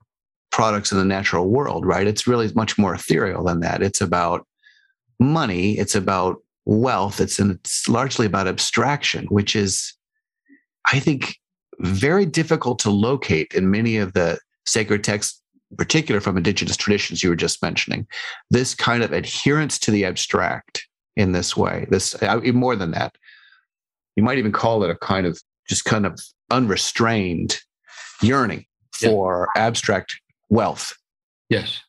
products 0.52 0.92
in 0.92 0.98
the 0.98 1.04
natural 1.04 1.48
world, 1.48 1.84
right? 1.84 2.06
It's 2.06 2.26
really 2.26 2.52
much 2.54 2.78
more 2.78 2.94
ethereal 2.94 3.42
than 3.42 3.60
that. 3.60 3.82
It's 3.82 4.00
about 4.00 4.46
money, 5.18 5.76
it's 5.76 5.94
about 5.94 6.36
wealth, 6.64 7.20
it's, 7.20 7.38
and 7.38 7.52
it's 7.52 7.88
largely 7.88 8.26
about 8.26 8.46
abstraction, 8.46 9.26
which 9.26 9.56
is, 9.56 9.92
I 10.90 11.00
think, 11.00 11.36
very 11.80 12.26
difficult 12.26 12.78
to 12.80 12.90
locate 12.90 13.52
in 13.54 13.70
many 13.70 13.96
of 13.96 14.12
the 14.12 14.38
sacred 14.66 15.04
texts, 15.04 15.40
particular 15.76 16.20
from 16.20 16.36
indigenous 16.36 16.76
traditions 16.76 17.22
you 17.22 17.30
were 17.30 17.36
just 17.36 17.62
mentioning. 17.62 18.06
This 18.50 18.74
kind 18.74 19.02
of 19.02 19.12
adherence 19.12 19.78
to 19.80 19.90
the 19.90 20.04
abstract 20.04 20.86
in 21.16 21.32
this 21.32 21.56
way, 21.56 21.86
this 21.90 22.14
more 22.52 22.76
than 22.76 22.90
that, 22.92 23.16
you 24.16 24.22
might 24.22 24.38
even 24.38 24.52
call 24.52 24.82
it 24.82 24.90
a 24.90 24.96
kind 24.96 25.26
of 25.26 25.40
just 25.68 25.84
kind 25.84 26.06
of 26.06 26.20
unrestrained 26.50 27.60
yearning 28.22 28.64
for 28.92 29.48
yeah. 29.54 29.66
abstract 29.66 30.20
wealth. 30.48 30.94
Yes, 31.48 31.80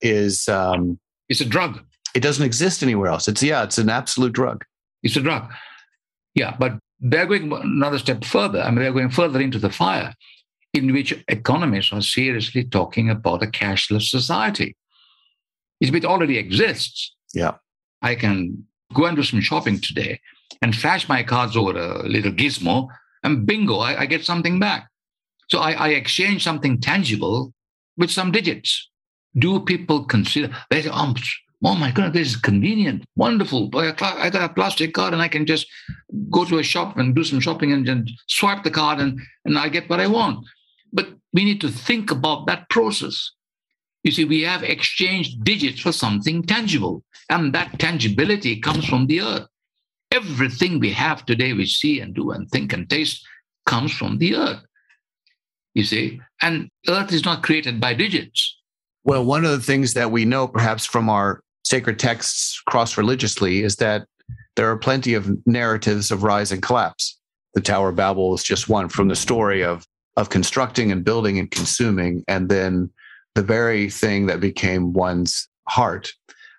is 0.00 0.48
um, 0.48 0.98
it's 1.28 1.40
a 1.40 1.44
drug. 1.44 1.80
It 2.14 2.20
doesn't 2.20 2.44
exist 2.44 2.82
anywhere 2.82 3.08
else. 3.08 3.28
It's 3.28 3.42
yeah, 3.42 3.62
it's 3.64 3.78
an 3.78 3.88
absolute 3.88 4.32
drug. 4.32 4.64
It's 5.02 5.16
a 5.16 5.20
drug. 5.20 5.52
Yeah, 6.34 6.56
but 6.58 6.78
they're 7.04 7.26
going 7.26 7.52
another 7.52 7.98
step 7.98 8.24
further. 8.24 8.62
I 8.62 8.70
mean, 8.70 8.80
they're 8.82 8.92
going 8.92 9.10
further 9.10 9.40
into 9.40 9.58
the 9.58 9.68
fire, 9.68 10.14
in 10.72 10.92
which 10.92 11.12
economists 11.28 11.92
are 11.92 12.00
seriously 12.00 12.64
talking 12.64 13.10
about 13.10 13.42
a 13.42 13.46
cashless 13.46 14.08
society. 14.08 14.74
It 15.80 16.04
already 16.06 16.38
exists. 16.38 17.14
Yeah. 17.34 17.56
I 18.00 18.14
can 18.14 18.64
go 18.94 19.04
and 19.04 19.16
do 19.16 19.22
some 19.22 19.42
shopping 19.42 19.80
today 19.80 20.18
and 20.62 20.74
flash 20.74 21.06
my 21.06 21.22
cards 21.22 21.56
over 21.58 21.78
a 21.78 22.08
little 22.08 22.32
gizmo, 22.32 22.88
and 23.22 23.46
bingo, 23.46 23.78
I, 23.78 24.00
I 24.00 24.06
get 24.06 24.24
something 24.24 24.58
back. 24.58 24.88
So 25.50 25.58
I, 25.58 25.72
I, 25.72 25.88
exchange 25.90 26.42
something 26.42 26.80
tangible 26.80 27.52
with 27.98 28.10
some 28.10 28.32
digits. 28.32 28.88
Do 29.36 29.60
people 29.60 30.04
consider 30.04 30.56
they 30.70 30.82
say, 30.82 30.90
oh, 30.90 31.14
oh 31.64 31.74
my 31.74 31.90
goodness, 31.90 32.12
this 32.12 32.28
is 32.28 32.36
convenient, 32.36 33.04
wonderful. 33.16 33.70
I 33.74 33.92
got 33.92 34.50
a 34.50 34.52
plastic 34.52 34.92
card 34.92 35.14
and 35.14 35.22
I 35.22 35.28
can 35.28 35.46
just 35.46 35.66
go 36.30 36.44
to 36.44 36.58
a 36.58 36.62
shop 36.62 36.98
and 36.98 37.14
do 37.14 37.24
some 37.24 37.40
shopping 37.40 37.72
and, 37.72 37.88
and 37.88 38.10
swipe 38.28 38.62
the 38.62 38.70
card 38.70 39.00
and, 39.00 39.18
and 39.46 39.58
I 39.58 39.70
get 39.70 39.88
what 39.88 40.00
I 40.00 40.06
want. 40.06 40.46
But 40.92 41.08
we 41.32 41.44
need 41.44 41.62
to 41.62 41.70
think 41.70 42.10
about 42.10 42.46
that 42.46 42.68
process. 42.68 43.32
You 44.02 44.12
see, 44.12 44.26
we 44.26 44.42
have 44.42 44.62
exchanged 44.62 45.42
digits 45.42 45.80
for 45.80 45.90
something 45.90 46.42
tangible, 46.42 47.02
and 47.30 47.54
that 47.54 47.78
tangibility 47.78 48.60
comes 48.60 48.84
from 48.84 49.06
the 49.06 49.22
earth. 49.22 49.46
Everything 50.10 50.78
we 50.78 50.92
have 50.92 51.24
today, 51.24 51.54
we 51.54 51.64
see 51.64 52.00
and 52.00 52.14
do 52.14 52.30
and 52.32 52.48
think 52.50 52.74
and 52.74 52.88
taste, 52.88 53.26
comes 53.64 53.92
from 53.92 54.18
the 54.18 54.36
earth. 54.36 54.60
You 55.72 55.84
see, 55.84 56.20
and 56.42 56.68
earth 56.86 57.12
is 57.12 57.24
not 57.24 57.42
created 57.42 57.80
by 57.80 57.94
digits. 57.94 58.58
Well, 59.04 59.24
one 59.24 59.46
of 59.46 59.50
the 59.52 59.60
things 59.60 59.94
that 59.94 60.10
we 60.10 60.26
know, 60.26 60.46
perhaps 60.46 60.84
from 60.84 61.08
our 61.08 61.42
sacred 61.64 61.98
texts 61.98 62.60
cross 62.66 62.96
religiously, 62.96 63.62
is 63.62 63.76
that 63.76 64.06
there 64.56 64.70
are 64.70 64.76
plenty 64.76 65.14
of 65.14 65.30
narratives 65.46 66.10
of 66.10 66.22
rise 66.22 66.52
and 66.52 66.62
collapse. 66.62 67.18
The 67.54 67.60
Tower 67.60 67.90
of 67.90 67.96
Babel 67.96 68.34
is 68.34 68.42
just 68.42 68.68
one 68.68 68.88
from 68.88 69.08
the 69.08 69.16
story 69.16 69.64
of 69.64 69.86
of 70.16 70.30
constructing 70.30 70.92
and 70.92 71.04
building 71.04 71.38
and 71.40 71.50
consuming, 71.50 72.22
and 72.28 72.48
then 72.48 72.90
the 73.34 73.42
very 73.42 73.90
thing 73.90 74.26
that 74.26 74.40
became 74.40 74.92
one's 74.92 75.48
heart 75.68 76.12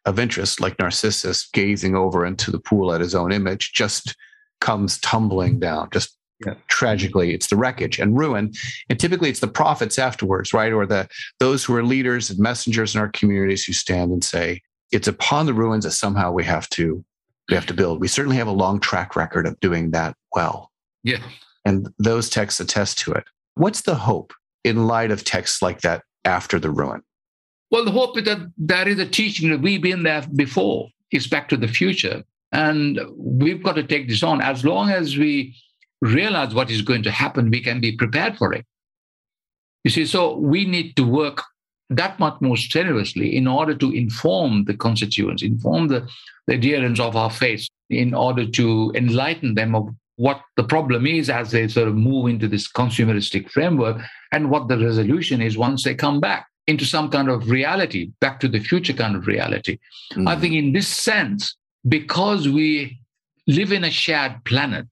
of 0.06 0.20
interest, 0.20 0.60
like 0.60 0.78
Narcissus 0.78 1.48
gazing 1.54 1.96
over 1.96 2.26
into 2.26 2.52
the 2.52 2.60
pool 2.60 2.94
at 2.94 3.02
his 3.02 3.16
own 3.16 3.32
image, 3.32 3.72
just 3.74 4.16
comes 4.60 5.00
tumbling 5.00 5.60
down, 5.60 5.90
just 5.92 6.18
yeah. 6.46 6.54
tragically 6.68 7.34
it's 7.34 7.48
the 7.48 7.56
wreckage 7.56 7.98
and 7.98 8.18
ruin 8.18 8.52
and 8.90 9.00
typically 9.00 9.30
it's 9.30 9.40
the 9.40 9.48
prophets 9.48 9.98
afterwards 9.98 10.54
right 10.54 10.74
or 10.74 10.86
the 10.86 11.08
those 11.40 11.64
who 11.64 11.74
are 11.74 11.84
leaders 11.84 12.30
and 12.30 12.40
messengers 12.40 12.94
in 12.94 13.00
our 13.00 13.08
communities 13.08 13.64
who 13.64 13.72
stand 13.72 14.12
and 14.12 14.22
say 14.22 14.62
it's 14.92 15.08
upon 15.08 15.46
the 15.46 15.54
ruins 15.54 15.84
that 15.84 15.92
somehow 15.92 16.32
we 16.32 16.44
have 16.44 16.70
to 16.70 17.04
we 17.50 17.56
have 17.56 17.66
to 17.66 17.74
build 17.74 18.00
we 18.00 18.08
certainly 18.08 18.38
have 18.38 18.48
a 18.48 18.52
long 18.52 18.80
track 18.80 19.16
record 19.16 19.46
of 19.46 19.60
doing 19.60 19.92
that 19.92 20.16
well 20.34 20.72
yeah 21.04 21.22
and 21.66 21.90
those 22.00 22.30
texts 22.30 22.60
attest 22.60 22.98
to 22.98 23.12
it 23.12 23.26
what's 23.56 23.82
the 23.82 23.96
hope 23.96 24.34
in 24.66 24.88
light 24.88 25.12
of 25.12 25.24
texts 25.24 25.62
like 25.62 25.82
that 25.82 26.04
after 26.26 26.60
the 26.60 26.72
ruin? 26.72 27.02
Well, 27.72 27.86
the 27.86 27.92
hope 27.92 28.18
is 28.18 28.26
that 28.26 28.40
there 28.58 28.88
is 28.88 29.00
a 29.00 29.06
teaching 29.06 29.50
that 29.52 29.62
we've 29.62 29.82
been 29.82 30.04
there 30.04 30.26
before. 30.36 30.90
It's 31.12 31.28
back 31.28 31.48
to 31.50 31.58
the 31.58 31.68
future. 31.68 32.24
And 32.52 33.00
we've 33.16 33.64
got 33.64 33.74
to 33.74 33.84
take 33.84 34.10
this 34.10 34.24
on. 34.24 34.42
As 34.42 34.66
long 34.66 34.90
as 34.90 35.18
we 35.18 35.56
realize 36.02 36.54
what 36.54 36.72
is 36.72 36.82
going 36.82 37.04
to 37.04 37.12
happen, 37.12 37.50
we 37.50 37.62
can 37.62 37.80
be 37.80 37.96
prepared 37.96 38.38
for 38.38 38.54
it. 38.54 38.66
You 39.84 39.92
see, 39.92 40.06
so 40.06 40.36
we 40.36 40.66
need 40.66 40.96
to 40.96 41.04
work 41.04 41.44
that 41.90 42.20
much 42.20 42.40
more 42.42 42.58
strenuously 42.58 43.36
in 43.36 43.48
order 43.48 43.76
to 43.76 43.92
inform 43.92 44.66
the 44.66 44.74
constituents, 44.76 45.44
inform 45.44 45.88
the, 45.88 46.08
the 46.48 46.56
adherents 46.56 47.00
of 47.00 47.16
our 47.16 47.30
faith, 47.30 47.68
in 47.90 48.14
order 48.14 48.46
to 48.46 48.92
enlighten 48.96 49.54
them 49.56 49.76
of 49.76 49.90
what 50.18 50.42
the 50.56 50.64
problem 50.64 51.06
is 51.06 51.30
as 51.30 51.52
they 51.52 51.68
sort 51.68 51.88
of 51.88 51.96
move 51.96 52.28
into 52.28 52.48
this 52.48 52.72
consumeristic 52.72 53.50
framework 53.52 54.02
and 54.32 54.50
what 54.50 54.68
the 54.68 54.78
resolution 54.78 55.42
is 55.42 55.58
once 55.58 55.84
they 55.84 55.94
come 55.94 56.20
back 56.20 56.48
into 56.68 56.86
some 56.86 57.10
kind 57.10 57.30
of 57.30 57.50
reality, 57.50 58.12
back 58.22 58.40
to 58.40 58.48
the 58.48 58.60
future 58.60 58.94
kind 58.94 59.16
of 59.16 59.28
reality. 59.28 59.78
Mm-hmm. 60.14 60.28
I 60.28 60.36
think 60.40 60.56
in 60.56 60.72
this 60.72 60.88
sense, 60.88 61.56
because 61.88 62.48
we 62.50 63.00
live 63.46 63.72
in 63.72 63.84
a 63.84 63.92
shared 63.92 64.44
planet, 64.46 64.88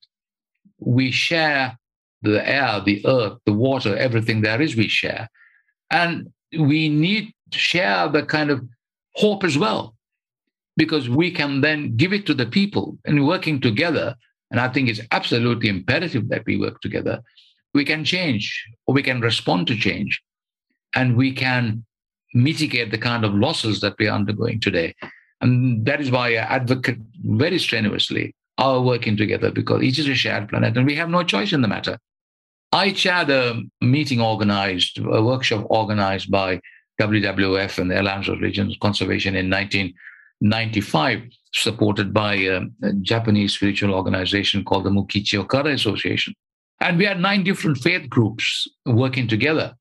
we 0.80 1.10
share 1.10 1.78
the 2.22 2.48
air, 2.48 2.82
the 2.86 3.04
earth, 3.06 3.40
the 3.46 3.54
water, 3.54 3.98
everything 3.98 4.42
there 4.42 4.62
is, 4.62 4.76
we 4.76 4.88
share. 4.88 5.30
And 5.90 6.33
we 6.60 6.90
need 6.90 7.34
to 7.52 7.60
share 7.60 8.08
the 8.10 8.24
kind 8.24 8.50
of 8.50 8.62
hope 9.16 9.44
as 9.44 9.58
well, 9.58 9.96
because 10.78 11.10
we 11.10 11.32
can 11.32 11.62
then 11.62 11.96
give 11.96 12.14
it 12.14 12.26
to 12.26 12.34
the 12.34 12.46
people 12.46 12.98
and 13.06 13.28
working 13.28 13.62
together 13.62 14.16
and 14.54 14.60
I 14.60 14.70
think 14.70 14.88
it's 14.88 15.02
absolutely 15.10 15.68
imperative 15.68 16.30
that 16.30 16.46
we 16.46 16.60
work 16.60 16.80
together. 16.80 17.24
We 17.74 17.84
can 17.84 18.06
change 18.06 18.64
or 18.86 18.94
we 18.94 19.02
can 19.02 19.20
respond 19.20 19.66
to 19.68 19.76
change 19.76 20.22
and 20.94 21.18
we 21.18 21.32
can 21.32 21.84
mitigate 22.36 22.92
the 22.92 23.00
kind 23.00 23.26
of 23.26 23.34
losses 23.34 23.82
that 23.82 23.96
we 23.98 24.08
are 24.08 24.16
undergoing 24.16 24.60
today. 24.60 24.94
And 25.42 25.84
that 25.88 26.00
is 26.00 26.12
why 26.12 26.36
I 26.36 26.56
advocate 26.58 27.00
very 27.24 27.58
strenuously 27.58 28.36
our 28.60 28.80
working 28.80 29.18
together 29.18 29.50
because 29.50 29.82
each 29.82 29.98
is 29.98 30.08
a 30.08 30.14
shared 30.14 30.50
planet 30.50 30.78
and 30.78 30.86
we 30.86 30.96
have 30.98 31.10
no 31.10 31.24
choice 31.24 31.52
in 31.52 31.64
the 31.64 31.68
matter. 31.68 31.98
I 32.74 32.92
chaired 32.92 33.30
a 33.30 33.62
meeting 33.82 34.20
organized, 34.20 34.98
a 34.98 35.22
workshop 35.22 35.68
organized 35.70 36.32
by 36.32 36.60
WWF 37.00 37.78
and 37.78 37.92
the 37.92 38.02
Alliance 38.02 38.28
of 38.28 38.40
Religions 38.40 38.76
Conservation 38.82 39.36
in 39.36 39.48
1995 39.48 41.22
supported 41.54 42.12
by 42.12 42.34
a, 42.34 42.62
a 42.82 42.94
Japanese 43.04 43.54
spiritual 43.54 43.94
organization 43.94 44.66
called 44.66 44.86
the 44.86 44.90
Mokichi 44.90 45.38
Okada 45.38 45.70
Association. 45.70 46.34
And 46.80 46.98
we 46.98 47.06
had 47.06 47.20
nine 47.20 47.44
different 47.44 47.78
faith 47.78 48.10
groups 48.10 48.68
working 48.88 49.28
together. 49.28 49.76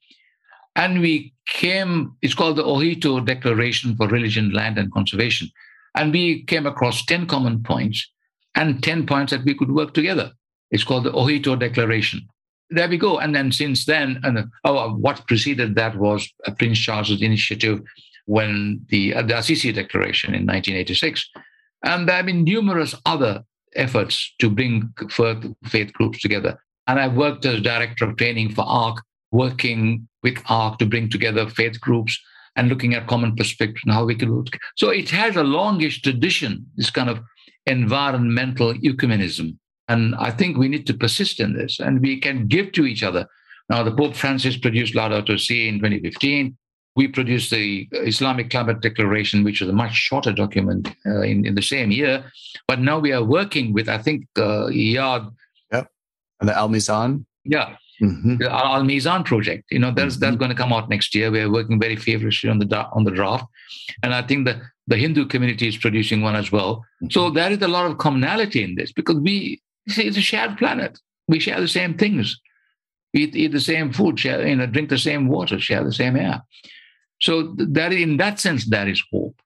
And 0.77 1.01
we 1.01 1.33
came, 1.47 2.15
it's 2.21 2.35
called 2.35 2.57
the 2.57 2.63
Ohito 2.63 3.25
Declaration 3.25 3.97
for 3.97 4.07
Religion, 4.07 4.53
Land, 4.53 4.77
and 4.77 4.93
Conservation. 4.93 5.49
And 5.95 6.13
we 6.13 6.45
came 6.45 6.67
across 6.67 7.07
10 7.07 7.27
common 7.27 7.63
points 7.63 8.07
and 8.55 8.83
10 8.83 9.07
points 9.07 9.33
that 9.33 9.47
we 9.47 9.55
could 9.55 9.73
work 9.73 9.95
together. 9.95 10.33
It's 10.71 10.85
called 10.85 11.05
the 11.05 11.13
Ohito 11.13 11.59
Declaration. 11.59 12.29
There 12.75 12.89
we 12.89 12.97
go. 12.97 13.19
And 13.19 13.35
then 13.35 13.53
since 13.53 13.85
then, 13.85 14.21
and 14.23 14.51
oh, 14.65 14.95
what 14.95 15.27
preceded 15.27 15.75
that 15.75 15.97
was 15.97 16.29
Prince 16.59 16.79
Charles's 16.79 17.21
initiative 17.21 17.83
when 18.27 18.81
the, 18.89 19.15
uh, 19.15 19.23
the 19.23 19.39
Assisi 19.39 19.73
Declaration 19.73 20.31
in 20.31 20.47
1986. 20.47 21.29
And 21.85 22.09
there 22.09 22.17
have 22.17 22.27
been 22.27 22.45
numerous 22.45 22.95
other 23.05 23.45
efforts 23.75 24.35
to 24.41 24.49
bring 24.49 24.93
faith 25.65 25.93
groups 25.93 26.21
together. 26.21 26.59
And 26.87 26.99
I've 26.99 27.15
worked 27.15 27.45
as 27.45 27.61
director 27.61 28.07
of 28.07 28.17
training 28.17 28.55
for 28.55 28.63
ARC, 28.63 29.03
working 29.31 30.09
with 30.23 30.39
ARC 30.49 30.79
to 30.79 30.87
bring 30.87 31.09
together 31.09 31.49
faith 31.49 31.81
groups 31.81 32.19
and 32.57 32.69
looking 32.69 32.95
at 32.95 33.07
common 33.07 33.35
perspective 33.35 33.83
and 33.85 33.95
how 33.95 34.05
we 34.05 34.15
can 34.15 34.35
work. 34.35 34.59
So 34.77 34.91
it 34.91 35.11
has 35.11 35.37
a 35.37 35.43
longish 35.43 36.03
tradition, 36.03 36.67
this 36.77 36.91
kind 36.91 37.09
of 37.09 37.21
environmental 37.67 38.75
ecumenism. 38.75 39.57
And 39.89 40.15
I 40.15 40.31
think 40.31 40.57
we 40.57 40.69
need 40.69 40.87
to 40.87 40.95
persist 40.95 41.41
in 41.41 41.55
this 41.55 41.81
and 41.81 42.01
we 42.01 42.21
can 42.21 42.47
give 42.47 42.73
to 42.73 42.87
each 42.87 43.03
other. 43.03 43.27
Now, 43.69 43.83
the 43.83 43.93
Pope 43.93 44.15
Francis 44.15 44.57
produced 44.57 44.95
Laudato 44.95 45.39
Si 45.39 45.69
in 45.69 45.77
2015 45.77 46.57
we 46.95 47.09
produced 47.09 47.51
the 47.51 47.89
Islamic 47.93 48.51
Climate 48.51 48.81
Declaration, 48.81 49.45
which 49.45 49.61
was 49.61 49.71
a 49.71 49.73
much 49.73 49.95
shorter 49.95 50.33
document 50.33 50.95
uh, 51.07 51.23
in, 51.23 51.47
in 51.47 51.55
the 51.55 51.63
same 51.63 51.91
year. 51.91 52.25
But 52.69 52.81
now 52.81 52.99
we 52.99 53.13
are 53.13 53.25
working 53.25 53.73
with, 53.73 53.89
I 53.89 53.99
think, 53.99 54.27
uh, 54.37 54.67
Iyad. 54.67 55.33
Yep. 55.73 55.91
And 56.41 56.49
the 56.49 56.57
Al 56.57 56.69
Mizan. 56.69 57.25
Yeah. 57.45 57.77
Mm-hmm. 58.03 58.39
The 58.39 58.53
Al 58.53 58.83
Mizan 58.83 59.25
project. 59.25 59.65
You 59.71 59.79
know, 59.79 59.91
that's, 59.91 60.17
mm-hmm. 60.17 60.25
that's 60.25 60.37
going 60.37 60.51
to 60.51 60.57
come 60.57 60.73
out 60.73 60.91
next 60.91 61.15
year. 61.15 61.31
We 61.31 61.41
are 61.41 61.51
working 61.51 61.81
very 61.81 61.97
feverishly 61.97 62.51
on 62.51 62.59
the, 62.59 62.87
on 62.93 63.05
the 63.05 63.11
draft. 63.11 63.47
And 64.03 64.15
I 64.15 64.23
think 64.23 64.47
that 64.47 64.57
the 64.87 64.97
Hindu 64.97 65.27
community 65.27 65.69
is 65.69 65.79
producing 65.79 66.21
one 66.21 66.37
as 66.37 66.53
well. 66.53 66.77
Mm-hmm. 66.77 67.11
So 67.11 67.31
there 67.31 67.51
is 67.51 67.63
a 67.63 67.69
lot 67.69 67.91
of 67.91 67.97
commonality 67.99 68.63
in 68.63 68.75
this 68.75 68.93
because 68.93 69.17
we, 69.17 69.63
see, 69.89 70.07
it's 70.07 70.17
a 70.17 70.23
shared 70.23 70.57
planet. 70.59 70.99
We 71.29 71.41
share 71.41 71.61
the 71.61 71.69
same 71.69 71.95
things. 71.95 72.41
We 73.15 73.25
eat, 73.25 73.37
eat 73.37 73.53
the 73.53 73.61
same 73.61 73.93
food, 73.93 74.19
share, 74.19 74.47
you 74.47 74.57
know, 74.57 74.67
drink 74.67 74.89
the 74.89 74.99
same 74.99 75.29
water, 75.29 75.59
share 75.59 75.85
the 75.85 75.93
same 75.93 76.17
air. 76.17 76.43
So 77.21 77.55
that 77.59 77.93
in 77.93 78.17
that 78.17 78.41
sense, 78.41 78.67
there 78.67 78.89
is 78.89 79.03
hope 79.13 79.41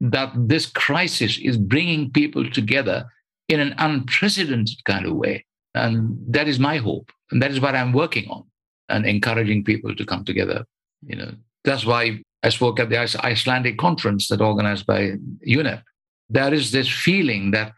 that 0.00 0.32
this 0.36 0.66
crisis 0.66 1.38
is 1.38 1.56
bringing 1.56 2.10
people 2.10 2.48
together 2.50 3.06
in 3.48 3.60
an 3.60 3.74
unprecedented 3.78 4.84
kind 4.84 5.06
of 5.06 5.14
way. 5.14 5.44
And 5.74 6.16
that 6.28 6.48
is 6.48 6.58
my 6.58 6.76
hope. 6.76 7.10
And 7.30 7.42
that 7.42 7.50
is 7.50 7.60
what 7.60 7.74
I'm 7.74 7.92
working 7.92 8.28
on 8.28 8.44
and 8.88 9.06
encouraging 9.06 9.64
people 9.64 9.94
to 9.94 10.04
come 10.04 10.24
together. 10.24 10.64
You 11.02 11.16
know, 11.16 11.32
that's 11.64 11.84
why 11.84 12.22
I 12.42 12.48
spoke 12.50 12.78
at 12.78 12.90
the 12.90 12.98
Icelandic 12.98 13.78
conference 13.78 14.28
that 14.28 14.40
organized 14.40 14.86
by 14.86 15.12
UNEP. 15.46 15.82
There 16.28 16.54
is 16.54 16.72
this 16.72 16.88
feeling 16.88 17.50
that 17.52 17.72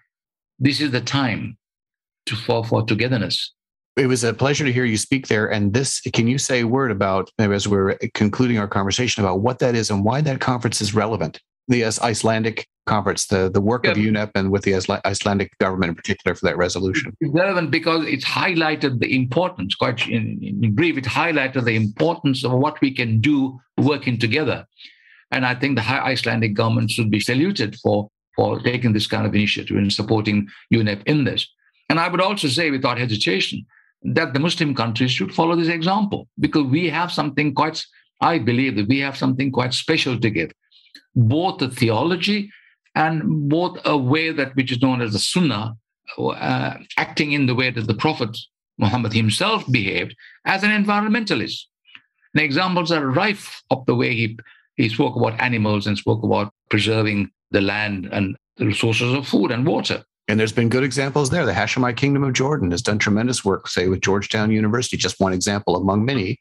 this 0.58 0.80
is 0.80 0.90
the 0.90 1.00
time 1.00 1.56
to 2.28 2.36
fall 2.36 2.62
for 2.62 2.84
togetherness 2.84 3.52
it 3.98 4.06
was 4.06 4.24
a 4.24 4.32
pleasure 4.32 4.64
to 4.64 4.72
hear 4.72 4.84
you 4.84 4.96
speak 4.96 5.26
there. 5.26 5.50
And 5.50 5.74
this, 5.74 6.00
can 6.00 6.28
you 6.28 6.38
say 6.38 6.60
a 6.60 6.66
word 6.66 6.90
about, 6.90 7.30
maybe 7.38 7.54
as 7.54 7.66
we're 7.66 7.96
concluding 8.14 8.58
our 8.58 8.68
conversation, 8.68 9.22
about 9.22 9.40
what 9.40 9.58
that 9.58 9.74
is 9.74 9.90
and 9.90 10.04
why 10.04 10.20
that 10.20 10.40
conference 10.40 10.80
is 10.80 10.94
relevant? 10.94 11.40
The 11.66 11.84
Icelandic 11.84 12.66
conference, 12.86 13.26
the, 13.26 13.50
the 13.50 13.60
work 13.60 13.84
yeah. 13.84 13.90
of 13.90 13.96
UNEP 13.98 14.30
and 14.34 14.50
with 14.50 14.62
the 14.62 14.74
Icelandic 15.04 15.52
government 15.58 15.90
in 15.90 15.96
particular 15.96 16.34
for 16.34 16.46
that 16.46 16.56
resolution? 16.56 17.14
It's 17.20 17.34
relevant 17.34 17.70
because 17.70 18.06
it's 18.06 18.24
highlighted 18.24 19.00
the 19.00 19.14
importance, 19.14 19.74
quite 19.74 20.08
in, 20.08 20.38
in 20.42 20.74
brief, 20.74 20.96
it 20.96 21.04
highlighted 21.04 21.64
the 21.64 21.76
importance 21.76 22.44
of 22.44 22.52
what 22.52 22.80
we 22.80 22.94
can 22.94 23.20
do 23.20 23.58
working 23.76 24.18
together. 24.18 24.64
And 25.30 25.44
I 25.44 25.54
think 25.54 25.76
the 25.76 25.82
high 25.82 26.12
Icelandic 26.12 26.54
government 26.54 26.90
should 26.90 27.10
be 27.10 27.20
saluted 27.20 27.76
for, 27.76 28.08
for 28.34 28.60
taking 28.60 28.94
this 28.94 29.06
kind 29.06 29.26
of 29.26 29.34
initiative 29.34 29.76
and 29.76 29.92
supporting 29.92 30.48
UNEP 30.72 31.02
in 31.04 31.24
this. 31.24 31.46
And 31.88 31.98
I 31.98 32.08
would 32.08 32.20
also 32.20 32.48
say, 32.48 32.70
without 32.70 32.98
hesitation, 32.98 33.64
that 34.02 34.32
the 34.32 34.40
Muslim 34.40 34.74
countries 34.74 35.10
should 35.10 35.34
follow 35.34 35.56
this 35.56 35.68
example 35.68 36.28
because 36.38 36.64
we 36.64 36.88
have 36.88 37.10
something 37.10 37.54
quite, 37.54 37.84
I 38.20 38.38
believe 38.38 38.76
that 38.76 38.88
we 38.88 39.00
have 39.00 39.16
something 39.16 39.50
quite 39.50 39.74
special 39.74 40.18
to 40.18 40.30
give, 40.30 40.52
both 41.14 41.58
the 41.58 41.68
theology 41.68 42.50
and 42.94 43.48
both 43.48 43.78
a 43.84 43.96
way 43.96 44.30
that 44.32 44.54
which 44.56 44.72
is 44.72 44.82
known 44.82 45.00
as 45.00 45.12
the 45.12 45.18
Sunnah, 45.18 45.76
uh, 46.18 46.74
acting 46.96 47.32
in 47.32 47.46
the 47.46 47.54
way 47.54 47.70
that 47.70 47.86
the 47.86 47.94
Prophet 47.94 48.36
Muhammad 48.78 49.12
himself 49.12 49.64
behaved 49.70 50.14
as 50.44 50.62
an 50.62 50.70
environmentalist. 50.70 51.64
And 52.34 52.42
examples 52.42 52.92
are 52.92 53.06
rife 53.06 53.62
of 53.70 53.84
the 53.86 53.94
way 53.94 54.14
he, 54.14 54.38
he 54.76 54.88
spoke 54.88 55.16
about 55.16 55.40
animals 55.40 55.86
and 55.86 55.98
spoke 55.98 56.22
about 56.22 56.52
preserving 56.70 57.30
the 57.50 57.60
land 57.60 58.08
and 58.12 58.36
the 58.56 58.66
resources 58.66 59.12
of 59.14 59.26
food 59.26 59.50
and 59.50 59.66
water. 59.66 60.04
And 60.28 60.38
there's 60.38 60.52
been 60.52 60.68
good 60.68 60.84
examples 60.84 61.30
there. 61.30 61.46
The 61.46 61.52
Hashemite 61.52 61.96
Kingdom 61.96 62.22
of 62.22 62.34
Jordan 62.34 62.70
has 62.70 62.82
done 62.82 62.98
tremendous 62.98 63.44
work, 63.44 63.66
say, 63.66 63.88
with 63.88 64.02
Georgetown 64.02 64.50
University, 64.50 64.98
just 64.98 65.20
one 65.20 65.32
example 65.32 65.74
among 65.74 66.04
many, 66.04 66.38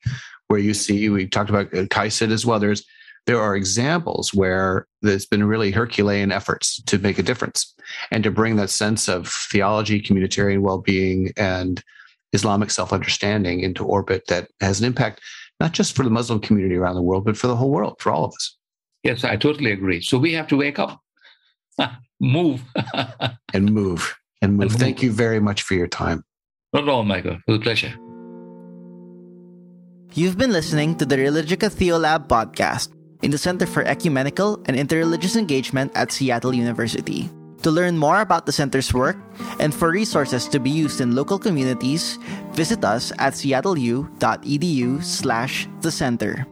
where 0.48 0.60
you 0.60 0.74
see, 0.74 1.08
we 1.10 1.26
talked 1.26 1.50
about 1.50 1.68
uh, 1.68 1.86
KAICIID 1.86 2.32
as 2.32 2.46
well. 2.46 2.60
There's 2.60 2.86
there 3.28 3.42
are 3.42 3.58
examples 3.58 4.34
where 4.34 4.88
there's 5.02 5.26
been 5.26 5.44
really 5.44 5.72
Herculean 5.72 6.32
efforts 6.32 6.82
to 6.84 6.98
make 6.98 7.20
a 7.20 7.24
difference 7.24 7.76
and 8.10 8.24
to 8.24 8.32
bring 8.32 8.56
that 8.56 8.70
sense 8.70 9.10
of 9.10 9.28
theology, 9.52 10.02
communitarian 10.02 10.62
well-being, 10.62 11.34
and 11.36 11.84
Islamic 12.32 12.72
self-understanding 12.72 13.60
into 13.60 13.84
orbit 13.84 14.28
that 14.28 14.48
has 14.62 14.80
an 14.80 14.86
impact 14.86 15.22
not 15.60 15.74
just 15.74 15.96
for 15.96 16.04
the 16.04 16.10
Muslim 16.10 16.40
community 16.40 16.76
around 16.76 16.96
the 16.96 17.02
world, 17.02 17.26
but 17.26 17.36
for 17.38 17.48
the 17.48 17.56
whole 17.56 17.72
world, 17.72 17.98
for 18.00 18.12
all 18.12 18.24
of 18.24 18.32
us. 18.34 18.56
Yes, 19.04 19.24
I 19.24 19.36
totally 19.36 19.72
agree. 19.72 20.02
So 20.02 20.18
we 20.18 20.34
have 20.34 20.48
to 20.48 20.58
wake 20.58 20.80
up. 20.80 21.02
move 22.20 22.64
and 23.54 23.74
move 23.74 24.18
and 24.42 24.58
move. 24.58 24.72
And 24.72 24.80
Thank 24.80 24.98
move. 24.98 25.04
you 25.04 25.12
very 25.12 25.40
much 25.40 25.62
for 25.62 25.74
your 25.74 25.88
time. 25.88 26.24
Not 26.74 26.84
at 26.84 26.90
all, 26.90 27.04
Michael. 27.04 27.40
It 27.48 27.52
was 27.52 27.58
a 27.58 27.62
pleasure. 27.62 27.94
You've 30.14 30.38
been 30.38 30.52
listening 30.52 30.96
to 30.98 31.06
the 31.06 31.18
Religica 31.18 31.70
Theolab 31.70 32.28
podcast 32.28 32.90
in 33.22 33.32
the 33.32 33.38
Center 33.38 33.66
for 33.66 33.84
Ecumenical 33.84 34.62
and 34.66 34.76
Interreligious 34.78 35.36
Engagement 35.36 35.92
at 35.96 36.12
Seattle 36.12 36.54
University. 36.54 37.30
To 37.64 37.72
learn 37.72 37.98
more 37.98 38.22
about 38.22 38.46
the 38.46 38.52
center's 38.52 38.94
work 38.94 39.18
and 39.60 39.74
for 39.74 39.90
resources 39.90 40.48
to 40.50 40.60
be 40.60 40.70
used 40.70 41.02
in 41.02 41.16
local 41.16 41.40
communities, 41.40 42.18
visit 42.54 42.86
us 42.86 43.12
at 43.18 43.34
seattleu.edu 43.34 45.04
slash 45.04 45.68
the 45.82 45.92
center. 45.92 46.46